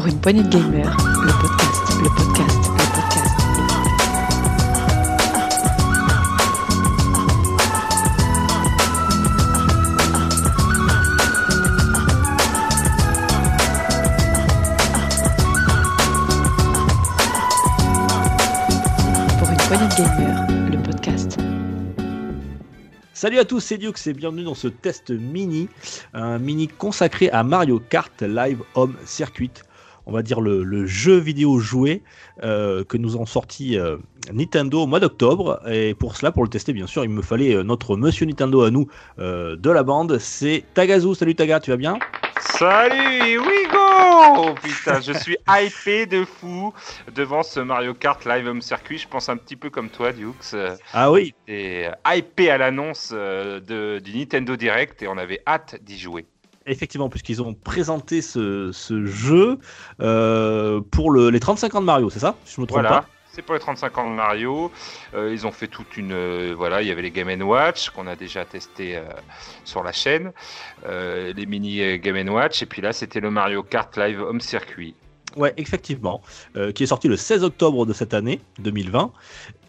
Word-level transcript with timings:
Pour 0.00 0.08
une 0.08 0.18
poignée 0.18 0.42
de 0.42 0.48
gamers, 0.48 0.96
le 0.96 1.30
podcast, 1.42 1.82
le 2.02 2.08
podcast, 2.08 2.56
le 2.72 2.84
podcast. 2.94 3.34
Pour 19.38 19.50
une 19.50 19.56
poignée 19.58 19.84
de 19.84 19.94
gamers, 19.98 20.46
le 20.70 20.82
podcast. 20.82 21.36
Salut 23.12 23.38
à 23.38 23.44
tous, 23.44 23.60
c'est 23.60 23.76
Dukes 23.76 24.06
et 24.06 24.14
bienvenue 24.14 24.44
dans 24.44 24.54
ce 24.54 24.68
test 24.68 25.10
mini, 25.10 25.68
un 26.14 26.38
mini 26.38 26.68
consacré 26.68 27.28
à 27.28 27.42
Mario 27.42 27.78
Kart 27.80 28.22
Live 28.22 28.62
Home 28.74 28.96
Circuit. 29.04 29.50
On 30.06 30.12
va 30.12 30.22
dire 30.22 30.40
le, 30.40 30.62
le 30.62 30.86
jeu 30.86 31.18
vidéo 31.18 31.58
joué 31.58 32.02
euh, 32.42 32.84
que 32.84 32.96
nous 32.96 33.16
ont 33.16 33.26
sorti 33.26 33.78
euh, 33.78 33.96
Nintendo 34.32 34.82
au 34.82 34.86
mois 34.86 35.00
d'octobre. 35.00 35.60
Et 35.68 35.94
pour 35.94 36.16
cela, 36.16 36.32
pour 36.32 36.42
le 36.42 36.48
tester, 36.48 36.72
bien 36.72 36.86
sûr, 36.86 37.04
il 37.04 37.10
me 37.10 37.22
fallait 37.22 37.54
euh, 37.54 37.62
notre 37.62 37.96
monsieur 37.96 38.26
Nintendo 38.26 38.62
à 38.62 38.70
nous 38.70 38.88
euh, 39.18 39.56
de 39.56 39.70
la 39.70 39.82
bande. 39.82 40.18
C'est 40.18 40.64
Tagazu. 40.74 41.14
Salut 41.14 41.34
Taga, 41.34 41.60
tu 41.60 41.70
vas 41.70 41.76
bien? 41.76 41.98
Salut, 42.40 43.38
we 43.38 43.68
go 43.70 44.54
Putain, 44.62 45.00
je 45.00 45.12
suis 45.12 45.36
hypé 45.48 46.06
de 46.06 46.24
fou 46.24 46.72
devant 47.14 47.42
ce 47.42 47.60
Mario 47.60 47.92
Kart 47.94 48.24
Live 48.24 48.46
Home 48.48 48.62
Circuit. 48.62 48.98
Je 48.98 49.08
pense 49.08 49.28
un 49.28 49.36
petit 49.36 49.56
peu 49.56 49.68
comme 49.70 49.90
toi, 49.90 50.12
Dukes. 50.12 50.56
Ah 50.94 51.12
oui, 51.12 51.34
Et 51.48 51.86
hypé 52.06 52.50
à 52.50 52.58
l'annonce 52.58 53.12
du 53.12 54.16
Nintendo 54.18 54.56
Direct 54.56 55.02
et 55.02 55.08
on 55.08 55.18
avait 55.18 55.42
hâte 55.46 55.76
d'y 55.82 55.98
jouer. 55.98 56.26
Effectivement, 56.66 57.08
puisqu'ils 57.08 57.42
ont 57.42 57.54
présenté 57.54 58.22
ce, 58.22 58.70
ce 58.72 59.04
jeu 59.06 59.58
euh, 60.00 60.80
pour 60.90 61.10
le- 61.10 61.30
les 61.30 61.40
35 61.40 61.74
ans 61.74 61.80
de 61.80 61.86
Mario, 61.86 62.10
c'est 62.10 62.18
ça 62.20 62.36
Si 62.44 62.54
je 62.56 62.60
me 62.60 62.66
trompe 62.66 62.80
Voilà. 62.80 63.00
pas 63.00 63.06
C'est 63.32 63.42
pour 63.42 63.54
les 63.54 63.60
35 63.60 63.96
ans 63.98 64.10
de 64.10 64.14
Mario. 64.16 64.72
Euh, 65.14 65.32
ils 65.32 65.46
ont 65.46 65.52
fait 65.52 65.68
toute 65.68 65.96
une. 65.96 66.10
euh, 66.12 66.52
voilà, 66.56 66.82
il 66.82 66.88
y 66.88 66.90
avait 66.90 67.02
les 67.02 67.12
Game 67.12 67.40
Watch 67.42 67.90
qu'on 67.90 68.06
a 68.08 68.16
déjà 68.16 68.44
testé 68.44 68.96
euh, 68.96 69.02
sur 69.64 69.82
la 69.84 69.92
chaîne, 69.92 70.32
les 70.88 71.46
mini 71.46 71.98
Game 72.00 72.28
Watch, 72.28 72.62
et 72.62 72.66
puis 72.66 72.82
là 72.82 72.92
c'était 72.92 73.20
le 73.20 73.30
Mario 73.30 73.62
Kart 73.62 73.96
Live 73.96 74.20
Home 74.20 74.40
Circuit. 74.40 74.94
Ouais, 75.36 75.54
effectivement, 75.58 76.22
qui 76.74 76.82
est 76.82 76.86
sorti 76.86 77.06
le 77.06 77.16
16 77.16 77.44
octobre 77.44 77.86
de 77.86 77.92
cette 77.92 78.14
année, 78.14 78.40
2020. 78.58 79.12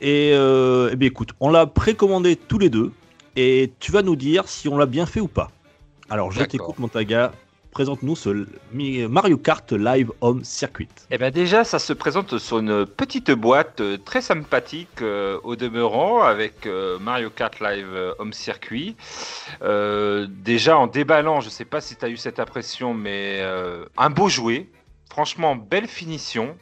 Et, 0.02 0.31
euh, 0.33 0.89
eh 0.92 0.95
bien, 0.95 1.08
écoute, 1.09 1.30
on 1.39 1.52
l'a 1.52 1.67
précommandé 1.67 2.36
tous 2.36 2.58
les 2.58 2.70
deux, 2.70 2.92
et 3.36 3.72
tu 3.80 3.92
vas 3.92 4.02
nous 4.02 4.16
dire 4.16 4.48
si 4.48 4.67
on 4.70 4.78
l'a 4.78 4.88
bien 4.88 5.05
fait 5.05 5.20
ou 5.20 5.28
pas. 5.28 5.52
Alors, 6.12 6.30
je 6.34 6.44
t'écoute, 6.44 6.78
Montaga. 6.78 7.31
Présente-nous 7.72 8.17
ce 8.17 8.45
Mario 9.08 9.38
Kart 9.38 9.72
Live 9.72 10.12
Home 10.20 10.44
Circuit. 10.44 10.90
Eh 11.09 11.17
ben 11.17 11.31
déjà, 11.31 11.64
ça 11.64 11.80
se 11.80 11.94
présente 11.94 12.38
sur 12.38 12.59
une 12.59 12.86
petite 12.86 13.31
boîte 13.31 13.80
euh, 13.80 13.98
très 13.98 14.20
sympathique 14.20 15.02
euh, 15.02 15.39
au 15.45 15.56
demeurant 15.56 16.22
avec 16.22 16.66
euh, 16.66 17.00
Mario 17.00 17.30
Kart 17.30 17.58
Live 17.62 17.88
Home 18.20 18.34
Circuit. 18.34 18.98
Euh, 19.62 20.28
déjà 20.30 20.78
en 20.78 20.88
déballant, 20.88 21.39
je 21.39 21.48
sais 21.48 21.64
pas 21.64 21.80
si 21.80 21.95
tu 21.95 22.04
as 22.04 22.09
eu 22.09 22.17
cette 22.17 22.42
impression, 22.42 22.94
mais 22.94 23.42
un 23.98 24.09
beau 24.09 24.28
jouet. 24.28 24.67
Franchement, 25.09 25.56
belle 25.56 25.88
finition. 25.88 26.58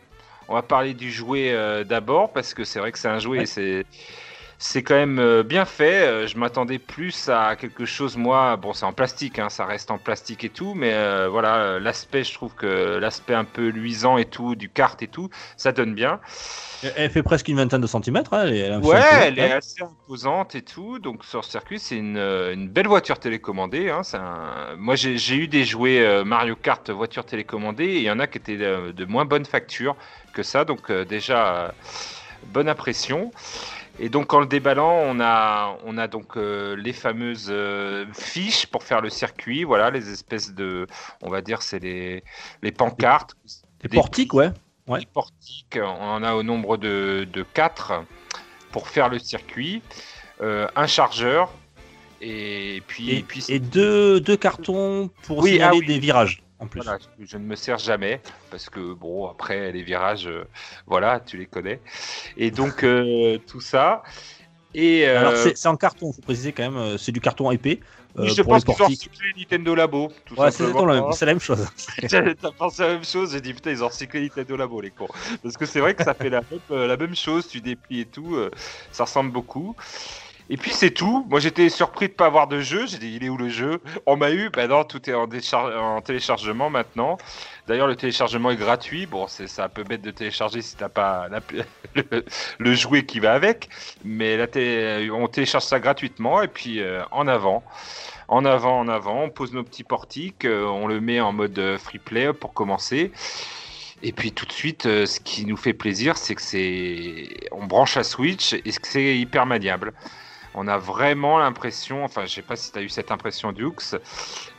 On 0.48 0.54
va 0.54 0.62
parler 0.62 0.94
du 0.94 1.12
jouet 1.12 1.84
d'abord 1.86 2.34
parce 2.34 2.54
que 2.54 2.64
c'est 2.64 2.78
vrai 2.78 2.92
que 2.92 3.00
c'est 3.00 3.08
un 3.08 3.18
jouet 3.20 3.38
Ouais. 3.40 3.44
et 3.46 3.48
c'est 3.48 3.86
c'est 4.62 4.84
quand 4.84 4.96
même 4.96 5.20
euh, 5.20 5.42
bien 5.44 5.66
fait. 5.66 6.06
Euh, 6.08 6.28
Je 6.28 6.38
m'attendais 6.38 6.80
plus 6.80 7.30
à 7.30 7.56
quelque 7.56 7.86
chose, 7.86 8.18
moi. 8.18 8.58
Bon, 8.58 8.74
c'est 8.74 8.86
en 8.86 8.94
plastique, 8.94 9.40
hein, 9.40 9.50
ça 9.50 9.66
reste 9.66 9.90
en 9.90 9.98
plastique 9.98 10.44
et 10.44 10.50
tout, 10.50 10.74
mais 10.76 10.94
euh, 10.94 11.30
voilà, 11.30 11.80
l'aspect, 11.80 12.24
je 12.24 12.34
trouve 12.34 12.54
que 12.56 12.98
l'aspect 13.00 13.34
un 13.34 13.46
peu 13.46 13.70
luisant 13.70 14.18
et 14.18 14.26
tout, 14.26 14.56
du 14.56 14.70
kart 14.70 15.02
et 15.02 15.08
tout, 15.08 15.30
ça 15.58 15.72
donne 15.72 15.96
bien. 15.96 16.20
Elle- 16.96 17.10
fait 17.10 17.24
presque 17.24 17.48
une 17.48 17.58
vingtaine 17.58 17.82
de 17.82 17.88
centimètres. 17.88 18.34
hein, 18.34 18.44
elle 18.48 18.54
est- 18.56 18.78
Ouais, 18.78 19.00
elle 19.28 19.40
est 19.40 19.52
assez 19.52 19.82
imposante 19.82 20.56
et 20.56 20.62
tout. 20.62 21.00
Donc 21.00 21.26
sur 21.26 21.44
ce 21.44 21.52
circuit, 21.52 21.80
c'est 21.80 21.98
une, 21.98 22.18
une 22.18 22.70
belle 22.70 22.88
voiture 22.88 23.20
télécommandée. 23.20 23.90
Hein, 23.90 24.02
un- 24.14 24.76
Moi, 24.78 24.96
j'ai 24.96 25.36
eu 25.36 25.48
des 25.48 25.64
jouets 25.66 26.24
Mario 26.26 26.56
Kart 26.56 26.90
voiture 26.90 27.26
télécommandée 27.26 27.86
et 27.86 27.98
il 27.98 28.04
y 28.04 28.12
en 28.12 28.20
a 28.20 28.28
qui 28.28 28.38
étaient 28.38 28.58
de, 28.58 28.92
de 28.92 29.06
moins 29.06 29.26
bonne 29.26 29.46
facture 29.46 29.96
que 30.34 30.44
ça. 30.44 30.66
Donc 30.66 30.90
euh, 30.90 31.04
déjà, 31.06 31.66
euh, 31.66 31.72
bonne 32.48 32.70
impression. 32.70 33.32
Et 34.02 34.10
donc 34.10 34.34
en 34.34 34.40
le 34.40 34.46
déballant, 34.46 34.94
on 35.06 35.20
a, 35.20 35.78
on 35.86 35.98
a 35.98 36.08
donc 36.08 36.38
euh, 36.38 36.76
les 36.78 36.94
fameuses 36.94 37.48
euh, 37.50 38.06
fiches 38.14 38.66
pour 38.68 38.84
faire 38.84 39.02
le 39.02 39.10
circuit. 39.10 39.64
Voilà, 39.66 39.90
les 39.90 40.10
espèces 40.10 40.54
de, 40.54 40.88
on 41.22 41.30
va 41.30 41.42
dire, 41.42 41.62
c'est 41.62 41.80
les, 41.80 42.24
les 42.62 42.72
pancartes. 42.72 43.34
Les 43.84 43.90
portiques, 43.90 44.34
ouais. 44.34 44.52
Ouais. 44.88 45.00
les 45.02 45.06
portiques, 45.06 45.78
on 45.82 45.86
en 46.04 46.24
a 46.24 46.34
au 46.34 46.44
nombre 46.44 46.78
de, 46.78 47.28
de 47.32 47.44
4 47.44 48.04
pour 48.72 48.88
faire 48.88 49.10
le 49.10 49.20
circuit, 49.20 49.82
euh, 50.42 50.68
un 50.76 50.88
chargeur 50.88 51.52
et 52.22 52.82
puis, 52.88 53.12
Et, 53.12 53.24
puis 53.24 53.46
et 53.50 53.60
deux, 53.60 54.20
deux 54.20 54.38
cartons 54.38 55.10
pour 55.24 55.40
Oui, 55.40 55.52
signaler 55.52 55.78
ah 55.78 55.80
oui. 55.80 55.86
des 55.88 56.00
virages, 56.00 56.42
en 56.60 56.68
plus. 56.68 56.82
voilà, 56.84 56.98
je, 57.20 57.26
je 57.26 57.38
ne 57.38 57.44
me 57.44 57.56
sers 57.56 57.78
jamais 57.78 58.22
parce 58.52 58.70
que 58.70 58.94
bon 58.94 59.28
après 59.28 59.72
les 59.72 59.84
virages, 59.84 60.28
euh, 60.28 60.44
voilà, 60.88 61.20
tu 61.20 61.38
les 61.38 61.46
connais 61.46 61.82
et 62.38 62.52
donc 62.52 62.84
euh, 62.84 63.38
tout 63.48 63.62
ça 63.62 64.04
et 64.74 65.08
euh, 65.08 65.20
Alors, 65.20 65.36
c'est 65.36 65.68
en 65.68 65.76
carton, 65.76 66.14
faut 66.14 66.22
préciser 66.22 66.54
quand 66.54 66.70
même, 66.70 66.98
c'est 66.98 67.12
du 67.12 67.20
carton 67.20 67.50
épais. 67.50 67.80
euh, 68.18 68.28
je 68.28 68.42
pense 68.44 68.64
qu'ils 68.64 68.82
ont 68.82 68.86
recyclé 68.86 69.34
Nintendo 69.36 69.74
Labo. 69.74 70.12
Ouais, 70.38 70.52
c'est 70.52 70.64
la 71.26 71.34
même- 71.34 71.40
chose. 71.40 71.68
T'as 72.08 72.52
pensé 72.52 72.84
à 72.84 72.88
la 72.88 72.94
même 72.94 73.04
chose, 73.04 73.32
j'ai 73.32 73.42
dit 73.42 73.54
putain 73.54 73.72
ils 73.72 73.84
ont 73.84 73.88
recyclé 73.88 74.22
Nintendo 74.22 74.56
Labo 74.58 74.80
les 74.82 74.92
cons. 74.92 75.08
Parce 75.42 75.58
que 75.58 75.66
c'est 75.66 75.80
vrai 75.80 75.96
que 75.96 76.04
ça 76.04 76.14
fait 76.14 76.30
la 76.30 76.42
même, 76.42 76.88
la 76.88 76.98
même 76.98 77.16
chose, 77.16 77.48
tu 77.48 77.62
déplies 77.62 78.02
et 78.02 78.06
tout, 78.06 78.36
euh, 78.36 78.52
ça 78.92 79.06
ressemble 79.06 79.32
beaucoup. 79.32 79.76
Et 80.52 80.58
puis 80.58 80.72
c'est 80.72 80.90
tout, 80.90 81.26
moi 81.30 81.40
j'étais 81.40 81.70
surpris 81.70 82.08
de 82.08 82.14
pas 82.14 82.26
avoir 82.26 82.48
de 82.48 82.60
jeu, 82.60 82.88
j'ai 82.88 82.98
dit 82.98 83.14
il 83.16 83.24
est 83.24 83.30
où 83.30 83.38
le 83.38 83.50
jeu? 83.50 83.82
On 84.08 84.18
m'a 84.18 84.32
eu, 84.32 84.50
bah 84.50 84.68
non 84.68 84.84
tout 84.84 85.08
est 85.08 85.14
en, 85.14 85.28
en 85.28 86.02
téléchargement 86.02 86.72
maintenant. 86.72 87.18
D'ailleurs 87.68 87.86
le 87.88 87.96
téléchargement 87.96 88.50
est 88.50 88.56
gratuit, 88.56 89.06
bon 89.06 89.28
c'est 89.28 89.60
un 89.60 89.70
peu 89.70 89.84
bête 89.84 90.02
de 90.02 90.10
télécharger 90.10 90.64
si 90.64 90.76
t'as 90.76 90.90
pas 90.90 91.28
le, 92.60 92.74
jouet 92.74 93.06
qui 93.06 93.20
va 93.20 93.34
avec, 93.34 93.70
mais 94.04 94.38
là 94.38 94.48
t'es- 94.48 95.10
on 95.12 95.28
télécharge 95.28 95.66
ça 95.66 95.80
gratuitement 95.80 96.42
et 96.42 96.48
puis 96.48 96.80
euh, 96.82 97.04
en 97.12 97.28
avant. 97.28 97.64
En 98.28 98.46
avant, 98.46 98.80
en 98.80 98.88
avant, 98.88 99.24
on 99.24 99.30
pose 99.32 99.54
nos 99.54 99.64
petits 99.64 99.84
portiques, 99.84 100.46
euh, 100.46 100.66
on 100.66 100.88
le 100.88 101.02
met 101.02 101.20
en 101.20 101.32
mode 101.34 101.58
euh, 101.60 101.78
free 101.80 101.98
play 102.00 102.32
pour 102.34 102.54
commencer. 102.54 103.12
Et 104.02 104.14
puis 104.14 104.32
tout 104.32 104.46
de 104.46 104.52
suite, 104.52 104.86
euh, 104.86 105.06
ce 105.06 105.20
qui 105.20 105.46
nous 105.46 105.58
fait 105.58 105.74
plaisir, 105.74 106.18
c'est 106.18 106.36
que 106.36 106.42
c'est, 106.42 107.28
on 107.52 107.66
branche 107.66 107.96
la 107.96 108.04
Switch 108.04 108.54
et 108.54 108.62
que 108.62 108.88
c'est 108.88 109.18
hyper 109.18 109.46
maniable. 109.46 109.94
On 110.62 110.68
a 110.68 110.78
vraiment 110.78 111.40
l'impression, 111.40 112.04
enfin 112.04 112.26
je 112.26 112.34
sais 112.34 112.42
pas 112.42 112.58
si 112.58 112.74
tu 112.74 112.80
as 112.80 112.82
eu 112.82 112.90
cette 112.90 113.12
impression 113.12 113.54
Dukes, 113.54 113.96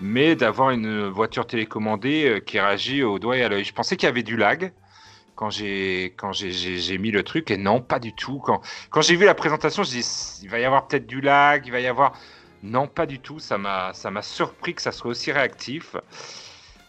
mais 0.00 0.34
d'avoir 0.34 0.70
une 0.70 1.08
voiture 1.08 1.46
télécommandée 1.46 2.24
euh, 2.26 2.40
qui 2.40 2.58
réagit 2.58 3.02
au 3.02 3.18
doigt 3.18 3.36
et 3.36 3.42
à 3.42 3.50
l'œil. 3.50 3.64
Je 3.64 3.74
pensais 3.74 3.98
qu'il 3.98 4.06
y 4.06 4.08
avait 4.08 4.22
du 4.22 4.38
lag 4.38 4.72
quand 5.36 5.50
j'ai 5.50 6.14
quand 6.16 6.32
mis 6.98 7.10
le 7.10 7.22
truc 7.22 7.50
et 7.50 7.58
non 7.58 7.82
pas 7.82 7.98
du 7.98 8.14
tout. 8.14 8.38
Quand 8.38 8.62
quand 8.88 9.02
j'ai 9.02 9.14
vu 9.14 9.26
la 9.26 9.34
présentation, 9.34 9.82
je 9.82 9.90
dis 9.90 10.38
il 10.42 10.48
va 10.48 10.58
y 10.58 10.64
avoir 10.64 10.88
peut-être 10.88 11.06
du 11.06 11.20
lag, 11.20 11.66
il 11.66 11.72
va 11.72 11.80
y 11.80 11.86
avoir 11.86 12.14
non, 12.62 12.86
pas 12.86 13.04
du 13.06 13.20
tout. 13.20 13.38
Ça 13.38 13.58
m'a, 13.58 13.92
ça 13.92 14.10
m'a 14.10 14.22
surpris 14.22 14.74
que 14.74 14.82
ça 14.82 14.92
soit 14.92 15.10
aussi 15.10 15.32
réactif. 15.32 15.96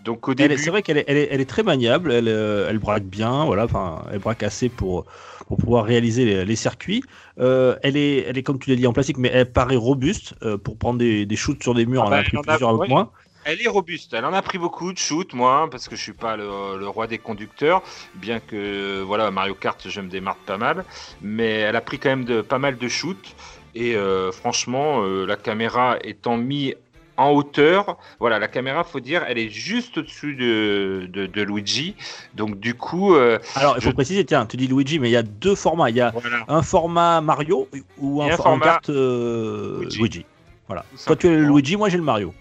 Donc 0.04 0.28
au 0.28 0.34
Elle 0.38 0.52
est- 0.52 0.58
début, 0.58 0.64
C'est 0.64 0.70
vrai 0.72 0.82
qu'elle 0.82 0.98
est, 0.98 1.06
elle 1.08 1.18
est, 1.18 1.28
elle 1.32 1.42
est 1.42 1.46
très 1.50 1.64
maniable, 1.64 2.12
elle, 2.12 2.28
euh, 2.28 2.68
elle 2.70 2.80
braque 2.80 3.04
bien, 3.06 3.46
voilà, 3.46 3.66
enfin, 3.66 4.04
elle 4.12 4.20
braque 4.20 4.44
assez 4.44 4.70
pour, 4.70 5.06
pour 5.48 5.58
pouvoir 5.58 5.86
réaliser 5.86 6.26
les, 6.26 6.46
les 6.46 6.56
circuits. 6.56 7.04
Euh, 7.40 7.78
elle, 7.84 7.98
est, 7.98 8.20
elle 8.28 8.38
est, 8.38 8.44
comme 8.44 8.60
tu 8.60 8.70
l'as 8.70 8.76
dit, 8.76 8.88
en 8.88 8.94
plastique, 8.94 9.18
mais 9.18 9.30
elle 9.34 9.52
paraît 9.52 9.76
robuste 9.76 10.34
euh, 10.44 10.58
pour 10.58 10.78
prendre 10.78 11.00
des, 11.00 11.26
des 11.26 11.36
shoots 11.36 11.62
sur 11.62 11.74
des 11.76 11.86
murs. 11.86 12.06
Ah 12.06 12.10
bah, 12.10 12.18
en 12.18 12.20
a 12.20 12.24
pris 12.24 12.38
plusieurs 12.40 12.70
avec 12.70 12.82
ouais. 12.82 12.88
moi. 12.88 13.12
elle 13.44 13.62
est 13.62 13.68
robuste. 13.68 14.14
Elle 14.14 14.26
en 14.26 14.34
a 14.34 14.42
pris 14.42 14.58
beaucoup 14.58 14.94
de 14.94 14.98
shoot, 14.98 15.34
moi, 15.34 15.68
parce 15.70 15.88
que 15.88 15.96
je 15.96 16.02
suis 16.02 16.14
pas 16.14 16.36
le, 16.38 16.78
le 16.80 16.88
roi 16.88 17.08
des 17.08 17.18
conducteurs, 17.20 17.84
bien 18.16 18.40
que 18.40 19.02
voilà 19.02 19.30
Mario 19.32 19.56
Kart, 19.56 19.88
je 19.88 20.02
me 20.02 20.10
démarre 20.10 20.38
pas 20.38 20.58
mal, 20.58 20.86
mais 21.22 21.50
elle 21.52 21.76
a 21.76 21.82
pris 21.82 22.00
quand 22.00 22.10
même 22.10 22.26
de 22.26 22.42
pas 22.42 22.60
mal 22.60 22.78
de 22.78 22.88
shoot. 22.88 23.36
Et 23.74 23.96
euh, 23.96 24.32
franchement, 24.32 25.02
euh, 25.04 25.26
la 25.26 25.38
caméra 25.38 25.98
étant 26.04 26.38
mise 26.38 26.76
en 27.22 27.32
hauteur, 27.32 27.98
voilà, 28.20 28.40
la 28.40 28.48
caméra, 28.48 28.84
faut 28.84 29.00
dire, 29.00 29.24
elle 29.28 29.38
est 29.38 29.50
juste 29.50 29.98
au-dessus 30.00 30.36
de, 30.36 31.08
de, 31.10 31.26
de 31.26 31.42
Luigi. 31.42 31.96
Donc 32.34 32.60
du 32.60 32.74
coup, 32.76 33.16
euh, 33.16 33.40
Alors, 33.56 33.76
il 33.78 33.82
faut 33.84 33.90
Je- 33.90 33.96
préciser, 33.96 34.26
tiens, 34.26 34.46
tu 34.46 34.58
dis 34.58 34.68
Luigi, 34.68 35.00
mais 35.00 35.10
il 35.10 35.14
y 35.14 35.18
a 35.18 35.24
deux 35.24 35.56
formats. 35.56 35.90
Il 35.90 35.96
y 35.96 36.02
a 36.02 36.12
voilà. 36.12 36.44
un 36.48 36.62
format 36.62 37.22
Mario 37.22 37.68
ou 37.98 38.22
un, 38.22 38.30
format 38.38 38.66
carte 38.66 38.90
euh, 38.90 39.80
Luigi. 39.82 39.98
Luigi. 40.00 40.26
Voilà. 40.68 40.86
Toi, 41.06 41.16
tu 41.16 41.28
es 41.28 41.32
le. 41.32 41.44
Luigi, 41.46 41.76
moi 41.78 41.90
j'ai 41.90 41.98
le 41.98 42.04
Mario. 42.04 42.34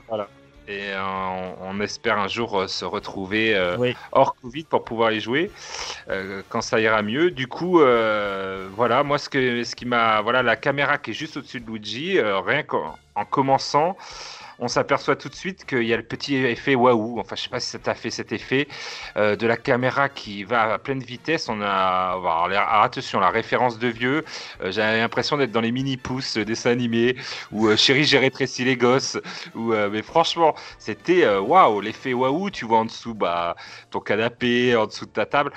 Et 0.68 0.92
euh, 0.92 1.02
on, 1.62 1.76
on 1.78 1.80
espère 1.80 2.16
un 2.18 2.28
jour 2.28 2.68
se 2.68 2.84
retrouver 2.84 3.58
Oui. 3.78 3.96
hors 4.12 4.36
Covid 4.36 4.62
pour 4.64 4.84
pouvoir 4.84 5.10
y 5.10 5.20
jouer 5.20 5.50
quand 6.48 6.60
ça 6.60 6.78
ira 6.80 7.02
mieux. 7.02 7.32
Du 7.32 7.48
coup, 7.48 7.80
voilà, 8.76 9.02
moi 9.02 9.18
ce 9.18 9.28
que 9.28 9.64
ce 9.64 9.74
qui 9.74 9.84
m'a 9.84 10.20
voilà 10.20 10.44
la 10.44 10.54
caméra 10.56 10.96
qui 10.98 11.10
est 11.10 11.14
juste 11.14 11.36
au-dessus 11.38 11.58
de 11.60 11.66
Luigi, 11.68 12.20
rien 12.20 12.62
qu'en 12.62 12.96
en 13.16 13.24
commençant, 13.24 13.96
on 14.60 14.68
s'aperçoit 14.68 15.16
tout 15.16 15.28
de 15.28 15.34
suite 15.34 15.64
qu'il 15.66 15.82
y 15.84 15.92
a 15.94 15.96
le 15.96 16.02
petit 16.02 16.36
effet 16.36 16.74
waouh. 16.74 17.18
Enfin, 17.18 17.36
je 17.36 17.42
sais 17.42 17.48
pas 17.48 17.60
si 17.60 17.68
ça 17.70 17.78
t'a 17.78 17.94
fait 17.94 18.10
cet 18.10 18.32
effet 18.32 18.68
euh, 19.16 19.36
de 19.36 19.46
la 19.46 19.56
caméra 19.56 20.08
qui 20.08 20.44
va 20.44 20.74
à 20.74 20.78
pleine 20.78 21.00
vitesse. 21.02 21.48
On 21.48 21.60
a, 21.62 21.66
alors, 22.12 22.44
alors, 22.44 22.82
attention, 22.82 23.20
la 23.20 23.30
référence 23.30 23.78
de 23.78 23.88
vieux. 23.88 24.24
euh, 24.62 24.70
J'avais 24.70 24.98
l'impression 24.98 25.36
d'être 25.36 25.50
dans 25.52 25.60
les 25.60 25.72
mini 25.72 25.96
pouces 25.96 26.36
euh, 26.38 26.44
dessins 26.44 26.70
animés 26.70 27.16
ou 27.50 27.68
euh, 27.68 27.76
Chérie, 27.76 28.04
j'ai 28.04 28.18
rétréci 28.18 28.64
les 28.64 28.76
gosses. 28.76 29.18
Ou, 29.54 29.72
euh, 29.72 29.88
mais 29.90 30.02
franchement, 30.02 30.54
c'était 30.78 31.26
waouh, 31.38 31.80
l'effet 31.80 32.12
waouh. 32.14 32.50
Tu 32.50 32.64
vois 32.66 32.78
en 32.78 32.84
dessous, 32.84 33.14
bah, 33.14 33.56
ton 33.90 34.00
canapé, 34.00 34.76
en 34.76 34.86
dessous 34.86 35.06
de 35.06 35.10
ta 35.12 35.26
table. 35.26 35.52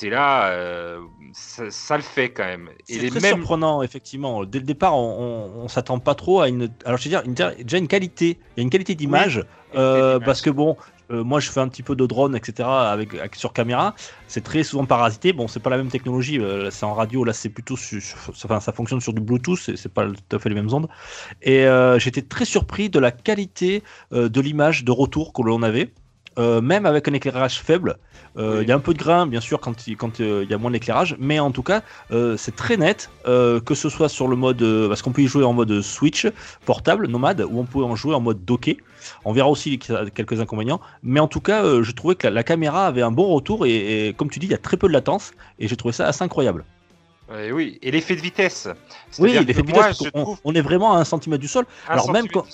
T'es 0.00 0.08
là, 0.08 0.48
euh, 0.52 0.98
ça, 1.34 1.70
ça 1.70 1.96
le 1.98 2.02
fait 2.02 2.30
quand 2.30 2.46
même. 2.46 2.70
C'est 2.88 3.10
très 3.10 3.20
mêmes. 3.20 3.34
surprenant, 3.36 3.82
effectivement. 3.82 4.44
Dès 4.46 4.58
le 4.58 4.64
départ, 4.64 4.96
on, 4.96 5.50
on, 5.58 5.64
on 5.64 5.68
s'attend 5.68 5.98
pas 5.98 6.14
trop 6.14 6.40
à 6.40 6.48
une. 6.48 6.70
Alors, 6.86 6.96
je 6.96 7.04
veux 7.04 7.10
dire, 7.10 7.22
une- 7.26 7.34
déjà 7.34 7.76
une 7.76 7.86
qualité. 7.86 8.38
Il 8.56 8.60
y 8.60 8.60
a 8.60 8.62
une 8.62 8.70
qualité 8.70 8.94
d'image. 8.94 9.44
euh, 9.74 10.14
d'image. 10.14 10.24
parce 10.24 10.40
que 10.40 10.48
bon, 10.48 10.78
euh, 11.10 11.22
moi, 11.22 11.38
je 11.38 11.50
fais 11.50 11.60
un 11.60 11.68
petit 11.68 11.82
peu 11.82 11.94
de 11.96 12.06
drone, 12.06 12.34
etc. 12.34 12.66
Avec, 12.66 13.12
avec- 13.14 13.34
sur 13.34 13.52
caméra. 13.52 13.94
C'est 14.26 14.42
très 14.42 14.62
souvent 14.62 14.86
parasité. 14.86 15.34
Bon, 15.34 15.48
c'est 15.48 15.60
pas 15.60 15.68
la 15.68 15.76
même 15.76 15.90
technologie. 15.90 16.40
euh, 16.40 16.70
c'est 16.70 16.86
en 16.86 16.94
radio. 16.94 17.22
Là, 17.24 17.34
c'est 17.34 17.50
plutôt. 17.50 17.76
Sur, 17.76 18.00
sur- 18.00 18.32
enfin, 18.46 18.60
ça 18.60 18.72
fonctionne 18.72 19.02
sur 19.02 19.12
du 19.12 19.20
Bluetooth. 19.20 19.58
C'est 19.76 19.92
pas 19.92 20.06
tout 20.06 20.36
à 20.36 20.38
fait 20.38 20.48
les 20.48 20.54
mêmes 20.54 20.72
ondes. 20.72 20.88
Et 21.42 21.66
euh, 21.66 21.98
j'étais 21.98 22.22
très 22.22 22.46
surpris 22.46 22.88
de 22.88 22.98
la 22.98 23.10
qualité 23.10 23.82
de 24.12 24.40
l'image 24.40 24.82
de 24.82 24.92
retour 24.92 25.34
que 25.34 25.42
l'on 25.42 25.62
avait. 25.62 25.92
Euh, 26.38 26.60
même 26.60 26.86
avec 26.86 27.08
un 27.08 27.12
éclairage 27.12 27.60
faible, 27.60 27.96
Euh, 28.38 28.58
il 28.58 28.60
Oui. 28.60 28.66
y 28.68 28.70
a 28.72 28.76
un 28.76 28.80
peu 28.80 28.94
de 28.94 28.98
grain, 28.98 29.26
bien 29.26 29.40
sûr, 29.40 29.58
quand 29.60 29.88
il 29.88 29.96
quand, 29.96 30.20
euh, 30.20 30.46
y 30.48 30.54
a 30.54 30.58
moins 30.58 30.70
d'éclairage, 30.70 31.16
mais 31.18 31.40
en 31.40 31.50
tout 31.50 31.64
cas, 31.64 31.82
c'est 32.36 32.54
très 32.54 32.76
net, 32.76 33.10
que 33.24 33.74
ce 33.74 33.88
soit 33.88 34.08
sur 34.08 34.28
le 34.28 34.36
mode, 34.36 34.62
parce 34.88 35.02
qu'on 35.02 35.10
peut 35.12 35.22
y 35.22 35.26
jouer 35.26 35.44
en 35.44 35.52
mode 35.52 35.80
Switch 35.82 36.28
portable, 36.64 37.08
nomade, 37.08 37.40
ou 37.50 37.58
on 37.58 37.64
peut 37.66 37.82
en 37.82 37.96
jouer 37.96 38.14
en 38.14 38.20
mode 38.20 38.44
docké. 38.44 38.78
On 39.24 39.32
verra 39.32 39.48
aussi 39.48 39.78
qu'il 39.80 39.94
y 39.94 39.98
a 39.98 40.08
quelques 40.10 40.40
inconvénients, 40.40 40.80
mais 41.02 41.18
en 41.20 41.26
tout 41.28 41.40
cas, 41.40 41.82
je 41.82 41.90
trouvais 41.92 42.14
que 42.14 42.26
la, 42.28 42.32
la 42.32 42.44
caméra 42.44 42.86
avait 42.86 43.02
un 43.02 43.10
bon 43.10 43.26
retour 43.34 43.66
et, 43.66 44.08
et 44.08 44.14
comme 44.14 44.30
tu 44.30 44.38
dis, 44.38 44.46
il 44.46 44.52
y 44.52 44.54
a 44.54 44.58
très 44.58 44.76
peu 44.76 44.86
de 44.86 44.92
latence 44.92 45.32
et 45.58 45.66
j'ai 45.66 45.76
trouvé 45.76 45.92
ça 45.92 46.06
assez 46.06 46.22
incroyable. 46.22 46.64
Euh, 47.30 47.50
oui, 47.52 47.78
et 47.82 47.90
l'effet 47.90 48.16
de 48.16 48.20
vitesse. 48.20 48.68
Oui, 49.18 49.32
l'effet 49.46 49.62
de 49.62 49.70
moi, 49.70 49.88
vitesse, 49.90 50.02
je 50.04 50.10
on, 50.14 50.22
trouve 50.24 50.38
on 50.44 50.54
est 50.54 50.60
vraiment 50.60 50.94
à 50.94 50.98
un 50.98 51.04
centimètre 51.04 51.40
du 51.40 51.48
sol. 51.48 51.64
un 51.88 51.92
alors 51.92 52.10
même 52.10 52.28
quand-. 52.28 52.44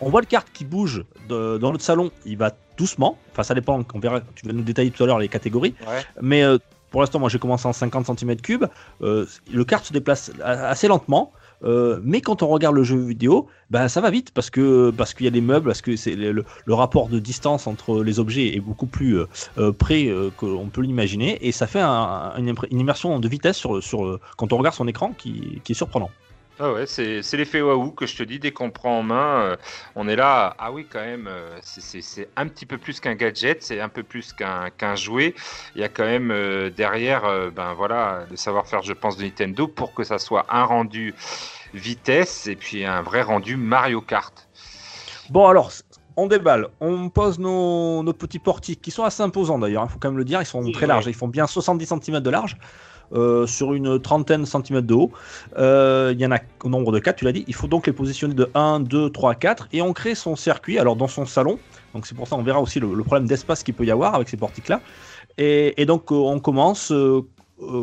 On 0.00 0.08
voit 0.10 0.20
le 0.20 0.26
kart 0.26 0.46
qui 0.52 0.64
bouge 0.64 1.04
de- 1.28 1.58
dans 1.58 1.72
notre 1.72 1.84
salon, 1.84 2.10
il 2.26 2.36
va 2.36 2.52
doucement. 2.76 3.18
Enfin, 3.32 3.42
ça 3.44 3.54
dépend, 3.54 3.82
on 3.94 3.98
verra, 3.98 4.20
tu 4.34 4.46
vas 4.46 4.52
nous 4.52 4.62
détailler 4.62 4.90
tout 4.90 5.04
à 5.04 5.06
l'heure 5.06 5.18
les 5.18 5.28
catégories. 5.28 5.74
Ouais. 5.86 6.02
Mais 6.20 6.42
euh, 6.42 6.58
pour 6.90 7.00
l'instant, 7.00 7.18
moi 7.18 7.28
j'ai 7.28 7.38
commencé 7.38 7.66
en 7.68 7.72
50 7.72 8.06
cm3. 8.06 8.68
Euh, 9.02 9.26
le 9.52 9.64
kart 9.64 9.84
se 9.84 9.92
déplace 9.92 10.32
assez 10.42 10.88
lentement. 10.88 11.32
Euh, 11.64 12.00
mais 12.02 12.20
quand 12.20 12.42
on 12.42 12.48
regarde 12.48 12.74
le 12.76 12.84
jeu 12.84 12.98
vidéo, 12.98 13.48
ben 13.70 13.88
ça 13.88 14.00
va 14.00 14.10
vite 14.10 14.30
parce 14.32 14.50
que 14.50 14.90
parce 14.90 15.14
qu'il 15.14 15.24
y 15.24 15.28
a 15.28 15.32
des 15.32 15.40
meubles, 15.40 15.66
parce 15.66 15.82
que 15.82 15.96
c'est 15.96 16.14
le, 16.14 16.44
rapport 16.68 17.08
de 17.08 17.18
distance 17.18 17.66
entre 17.66 18.02
les 18.02 18.20
objets 18.20 18.54
est 18.54 18.60
beaucoup 18.60 18.86
plus 18.86 19.18
euh, 19.18 19.26
euh, 19.58 19.72
près 19.72 20.08
qu'on 20.36 20.68
peut 20.70 20.82
l'imaginer 20.82 21.38
et 21.46 21.52
ça 21.52 21.66
fait 21.66 21.80
un- 21.80 22.32
une, 22.38 22.54
immersion 22.70 23.18
de 23.18 23.28
vitesse 23.28 23.56
sur, 23.80 24.20
quand 24.36 24.52
on 24.52 24.56
regarde 24.56 24.76
son 24.76 24.88
écran 24.88 25.12
qui, 25.12 25.60
qui 25.64 25.72
est 25.72 25.74
surprenant. 25.74 26.10
Ah 26.60 26.72
ouais, 26.72 26.86
c'est 26.86 27.22
c'est 27.22 27.36
l'effet 27.36 27.62
waouh 27.62 27.92
que 27.92 28.04
je 28.06 28.16
te 28.16 28.22
dis, 28.24 28.40
dès 28.40 28.50
qu'on 28.52 28.70
prend 28.72 28.98
en 28.98 29.02
main, 29.04 29.42
euh, 29.52 29.56
on 29.94 30.08
est 30.08 30.16
là, 30.16 30.56
ah 30.58 30.72
oui 30.72 30.88
quand 30.88 30.98
même, 31.00 31.28
euh, 31.28 31.56
c'est- 31.62 31.80
c'est 31.80 32.02
c'est 32.02 32.32
un 32.36 32.48
petit 32.48 32.66
peu 32.66 32.78
plus 32.78 32.98
qu'un 32.98 33.14
gadget, 33.14 33.62
c'est 33.62 33.78
un 33.80 33.88
peu 33.88 34.02
plus 34.02 34.32
qu'un 34.32 34.68
qu'un 34.70 34.96
jouet. 34.96 35.34
Il 35.76 35.80
y 35.80 35.84
a 35.84 35.88
quand 35.88 36.04
même 36.04 36.32
euh, 36.32 36.68
derrière, 36.70 37.24
euh, 37.26 37.50
ben 37.52 37.74
voilà, 37.74 38.26
le 38.28 38.34
savoir-faire, 38.36 38.82
je 38.82 38.92
pense, 38.92 39.16
de 39.16 39.22
Nintendo 39.24 39.68
pour 39.68 39.94
que 39.94 40.02
ça 40.02 40.18
soit 40.18 40.46
un 40.52 40.64
rendu 40.64 41.14
vitesse 41.74 42.46
et 42.48 42.56
puis 42.56 42.84
un 42.84 43.02
vrai 43.02 43.22
rendu 43.22 43.56
Mario 43.56 44.00
Kart. 44.02 44.48
Bon 45.28 45.46
alors, 45.46 45.70
on 46.16 46.26
déballe, 46.26 46.68
on 46.80 47.10
pose 47.10 47.38
nos, 47.38 48.02
nos 48.02 48.12
petits 48.14 48.38
portiques 48.38 48.80
qui 48.80 48.90
sont 48.90 49.04
assez 49.04 49.22
imposants 49.22 49.58
d'ailleurs, 49.58 49.84
il 49.84 49.90
faut 49.90 49.98
quand 49.98 50.08
même 50.08 50.18
le 50.18 50.24
dire, 50.24 50.40
ils 50.40 50.46
sont 50.46 50.68
Oui, 50.68 50.72
très 50.72 50.86
larges, 50.86 51.06
ils 51.06 51.14
font 51.14 51.28
bien 51.28 51.46
70 51.46 51.86
cm 51.86 52.22
de 52.24 52.30
large. 52.30 52.56
Euh, 53.12 53.46
sur 53.46 53.74
une 53.74 54.00
trentaine 54.00 54.42
de 54.42 54.46
centimètres 54.46 54.86
de 54.86 54.94
haut. 54.94 55.12
Euh, 55.56 56.12
Il 56.14 56.20
y 56.20 56.26
en 56.26 56.32
a 56.32 56.38
au 56.64 56.68
nombre 56.68 56.92
de 56.92 56.98
4, 56.98 57.16
tu 57.16 57.24
l'as 57.24 57.32
dit. 57.32 57.44
Il 57.46 57.54
faut 57.54 57.68
donc 57.68 57.86
les 57.86 57.92
positionner 57.92 58.34
de 58.34 58.50
1, 58.54 58.80
2, 58.80 59.10
3, 59.10 59.34
4 59.34 59.68
et 59.72 59.82
on 59.82 59.92
crée 59.92 60.14
son 60.14 60.36
circuit 60.36 60.78
alors 60.78 60.96
dans 60.96 61.08
son 61.08 61.26
salon. 61.26 61.60
Donc 61.94 62.06
c'est 62.06 62.14
pour 62.14 62.28
ça 62.28 62.36
on 62.36 62.42
verra 62.42 62.60
aussi 62.60 62.80
le, 62.80 62.94
le 62.94 63.04
problème 63.04 63.26
d'espace 63.26 63.62
qu'il 63.62 63.74
peut 63.74 63.84
y 63.86 63.90
avoir 63.90 64.14
avec 64.14 64.28
ces 64.28 64.36
portiques-là. 64.36 64.82
Et, 65.38 65.80
et 65.80 65.86
donc 65.86 66.12
euh, 66.12 66.16
on 66.16 66.40
commence. 66.40 66.90
euh, 66.92 67.22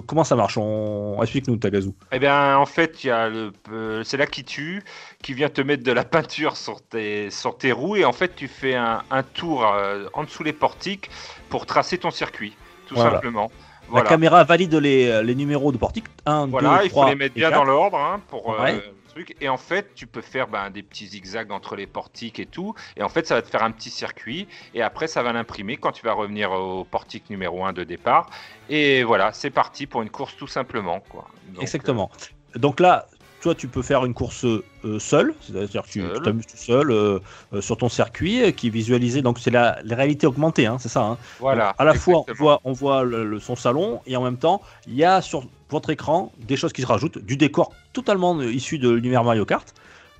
comment 0.08 0.24
ça 0.24 0.36
marche? 0.36 0.58
On... 0.58 1.20
Explique-nous, 1.22 1.58
Tagazu. 1.58 1.92
Eh 2.12 2.20
bien, 2.20 2.58
en 2.58 2.66
fait, 2.66 3.04
il 3.04 3.08
y 3.08 3.10
a 3.12 3.28
le, 3.30 3.52
euh, 3.72 4.04
c'est 4.04 4.16
là 4.18 4.28
qui 4.28 4.46
tue, 4.46 4.84
qui 5.22 5.34
vient 5.34 5.50
te 5.50 5.60
mettre 5.62 5.84
de 5.84 5.92
la 5.92 6.06
peinture 6.06 6.56
sur 6.56 6.82
tes, 6.82 7.30
sur 7.32 7.58
tes 7.58 7.72
roues, 7.72 7.98
et 7.98 8.06
en 8.06 8.14
fait, 8.14 8.36
tu 8.36 8.48
fais 8.48 8.76
un, 8.76 9.04
un 9.10 9.24
tour 9.24 9.66
euh, 9.68 10.08
en 10.14 10.24
dessous 10.24 10.44
les 10.44 10.54
portiques 10.54 11.10
pour 11.50 11.66
tracer 11.66 11.98
ton 11.98 12.12
circuit, 12.12 12.58
tout 12.86 12.96
Voilà. 12.96 13.20
simplement. 13.20 13.52
La 13.94 14.02
caméra 14.02 14.44
valide 14.44 14.74
les, 14.76 15.24
les 15.24 15.36
numéros 15.36 15.72
de 15.72 15.78
portiques. 15.78 16.06
1, 16.26 16.48
Voilà, 16.48 16.80
2, 16.80 16.86
il 16.86 16.90
3 16.90 17.04
faut 17.04 17.10
les 17.10 17.16
mettre 17.16 17.38
et 17.38 17.40
bien 17.40 17.50
4. 17.50 17.60
dans 17.60 17.66
l'ordre 17.66 17.98
hein, 17.98 18.22
pour 18.30 18.54
euh, 18.54 18.62
Ouais. 18.64 18.74
le 18.74 18.82
truc. 19.10 19.36
Et 19.40 19.48
en 19.48 19.58
fait, 19.58 19.94
tu 19.96 20.08
peux 20.08 20.22
faire 20.22 20.48
ben, 20.48 20.70
des 20.70 20.84
petits 20.84 21.08
zigzags 21.08 21.52
entre 21.52 21.76
les 21.76 21.88
portiques 21.88 22.40
et 22.40 22.46
tout. 22.46 22.74
Et 22.98 23.04
en 23.04 23.10
fait, 23.10 23.26
ça 23.28 23.36
va 23.36 23.42
te 23.42 23.50
faire 23.50 23.64
un 23.64 23.72
petit 23.72 23.90
circuit. 23.90 24.48
Et 24.74 24.82
après, 24.82 25.08
ça 25.08 25.24
va 25.24 25.32
l'imprimer 25.34 25.78
quand 25.78 25.92
tu 25.92 26.06
vas 26.06 26.14
revenir 26.14 26.52
au 26.52 26.84
portique 26.84 27.30
numéro 27.30 27.64
1 27.64 27.74
de 27.74 27.84
départ. 27.84 28.30
Et 28.70 29.04
voilà, 29.04 29.32
c'est 29.34 29.52
parti 29.52 29.86
pour 29.88 30.02
une 30.02 30.10
course 30.10 30.36
tout 30.36 30.48
simplement. 30.48 31.00
Quoi. 31.10 31.26
Donc, 31.50 31.62
Exactement. 31.64 32.10
Donc 32.56 32.80
là, 32.80 33.06
toi, 33.46 33.54
tu 33.54 33.68
peux 33.68 33.84
faire 33.84 34.04
une 34.06 34.16
course 34.16 34.44
euh, 34.44 35.00
seule, 35.00 35.36
c'est-à-dire 35.40 35.84
que 35.84 35.88
tu 35.92 36.00
t'amuses 36.24 36.48
tout 36.48 36.58
seul 36.58 36.90
euh, 36.90 37.20
euh, 37.54 37.62
sur 37.62 37.78
ton 37.78 37.90
circuit 37.90 38.52
qui 38.54 38.68
est 38.68 38.70
visualisé. 38.72 39.22
Donc 39.22 39.38
c'est 39.38 39.52
la, 39.52 39.78
la 39.84 39.96
réalité 39.96 40.26
augmentée, 40.26 40.66
hein, 40.66 40.78
c'est 40.80 40.90
ça. 40.90 41.04
hein. 41.04 41.18
Voilà. 41.40 41.56
Donc, 41.68 41.76
à 41.78 41.84
la 41.84 41.94
fois, 41.94 42.14
on 42.28 42.34
voit, 42.44 42.60
on 42.64 42.74
voit 42.74 43.04
le- 43.04 43.24
le- 43.24 43.40
son 43.40 43.56
salon 43.56 44.02
et 44.08 44.18
en 44.18 44.24
même 44.24 44.38
temps, 44.38 44.62
il 44.88 44.96
y 44.96 45.04
a 45.04 45.22
sur 45.22 45.44
votre 45.70 45.92
écran 45.92 46.32
des 46.40 46.58
choses 46.58 46.74
qui 46.74 46.82
se 46.82 46.88
rajoutent, 46.88 47.20
du 47.20 47.38
décor 47.38 47.72
totalement 47.94 48.42
issu 48.42 48.80
de 48.80 48.90
l'univers 48.90 49.24
Mario 49.24 49.46
Kart. 49.46 49.68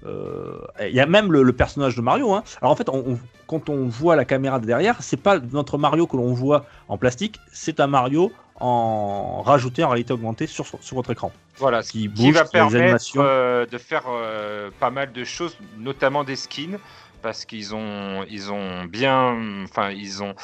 Euh, 0.06 0.60
Il 0.82 0.96
y 0.96 1.00
a 1.00 1.06
même 1.06 1.32
le, 1.32 1.44
le 1.44 1.54
personnage 1.54 1.96
de 1.96 2.02
Mario. 2.02 2.34
hein. 2.34 2.44
Alors 2.62 2.72
en 2.72 2.76
fait, 2.76 2.90
on- 2.90 3.04
on- 3.08 3.20
quand 3.48 3.70
on 3.70 3.88
voit 3.88 4.16
la 4.16 4.26
caméra 4.26 4.60
de 4.60 4.66
derrière, 4.66 4.98
c'est 5.02 5.18
pas 5.22 5.40
notre 5.40 5.78
Mario 5.78 6.08
que 6.08 6.18
l'on 6.18 6.34
voit 6.34 6.66
en 6.88 6.98
plastique, 6.98 7.40
c'est 7.52 7.80
un 7.80 7.88
Mario 7.88 8.32
en 8.60 9.42
rajouté 9.42 9.84
en 9.84 9.90
réalité 9.90 10.14
augmentée 10.14 10.48
sur, 10.48 10.66
sur 10.80 10.96
votre 10.96 11.12
écran. 11.12 11.32
Voilà, 11.58 11.82
qui 11.84 11.92
qui 11.92 12.08
bouge, 12.08 12.34
va 12.36 12.44
qui 12.46 12.52
permettre 12.52 12.76
animations. 12.78 13.22
euh, 13.24 13.66
de 13.66 13.78
faire 13.78 14.04
euh, 14.08 14.70
pas 14.80 14.90
mal 14.92 15.12
de 15.12 15.24
choses, 15.24 15.58
notamment 15.78 16.24
des 16.24 16.36
skins, 16.36 16.78
parce 17.26 17.44
qu'ils 17.44 17.74
ont, 17.74 18.24
ils 18.30 18.52
ont 18.52 18.86
bien, 18.86 19.64
enfin, 19.64 19.90
ils 19.90 20.22
ont 20.22 20.36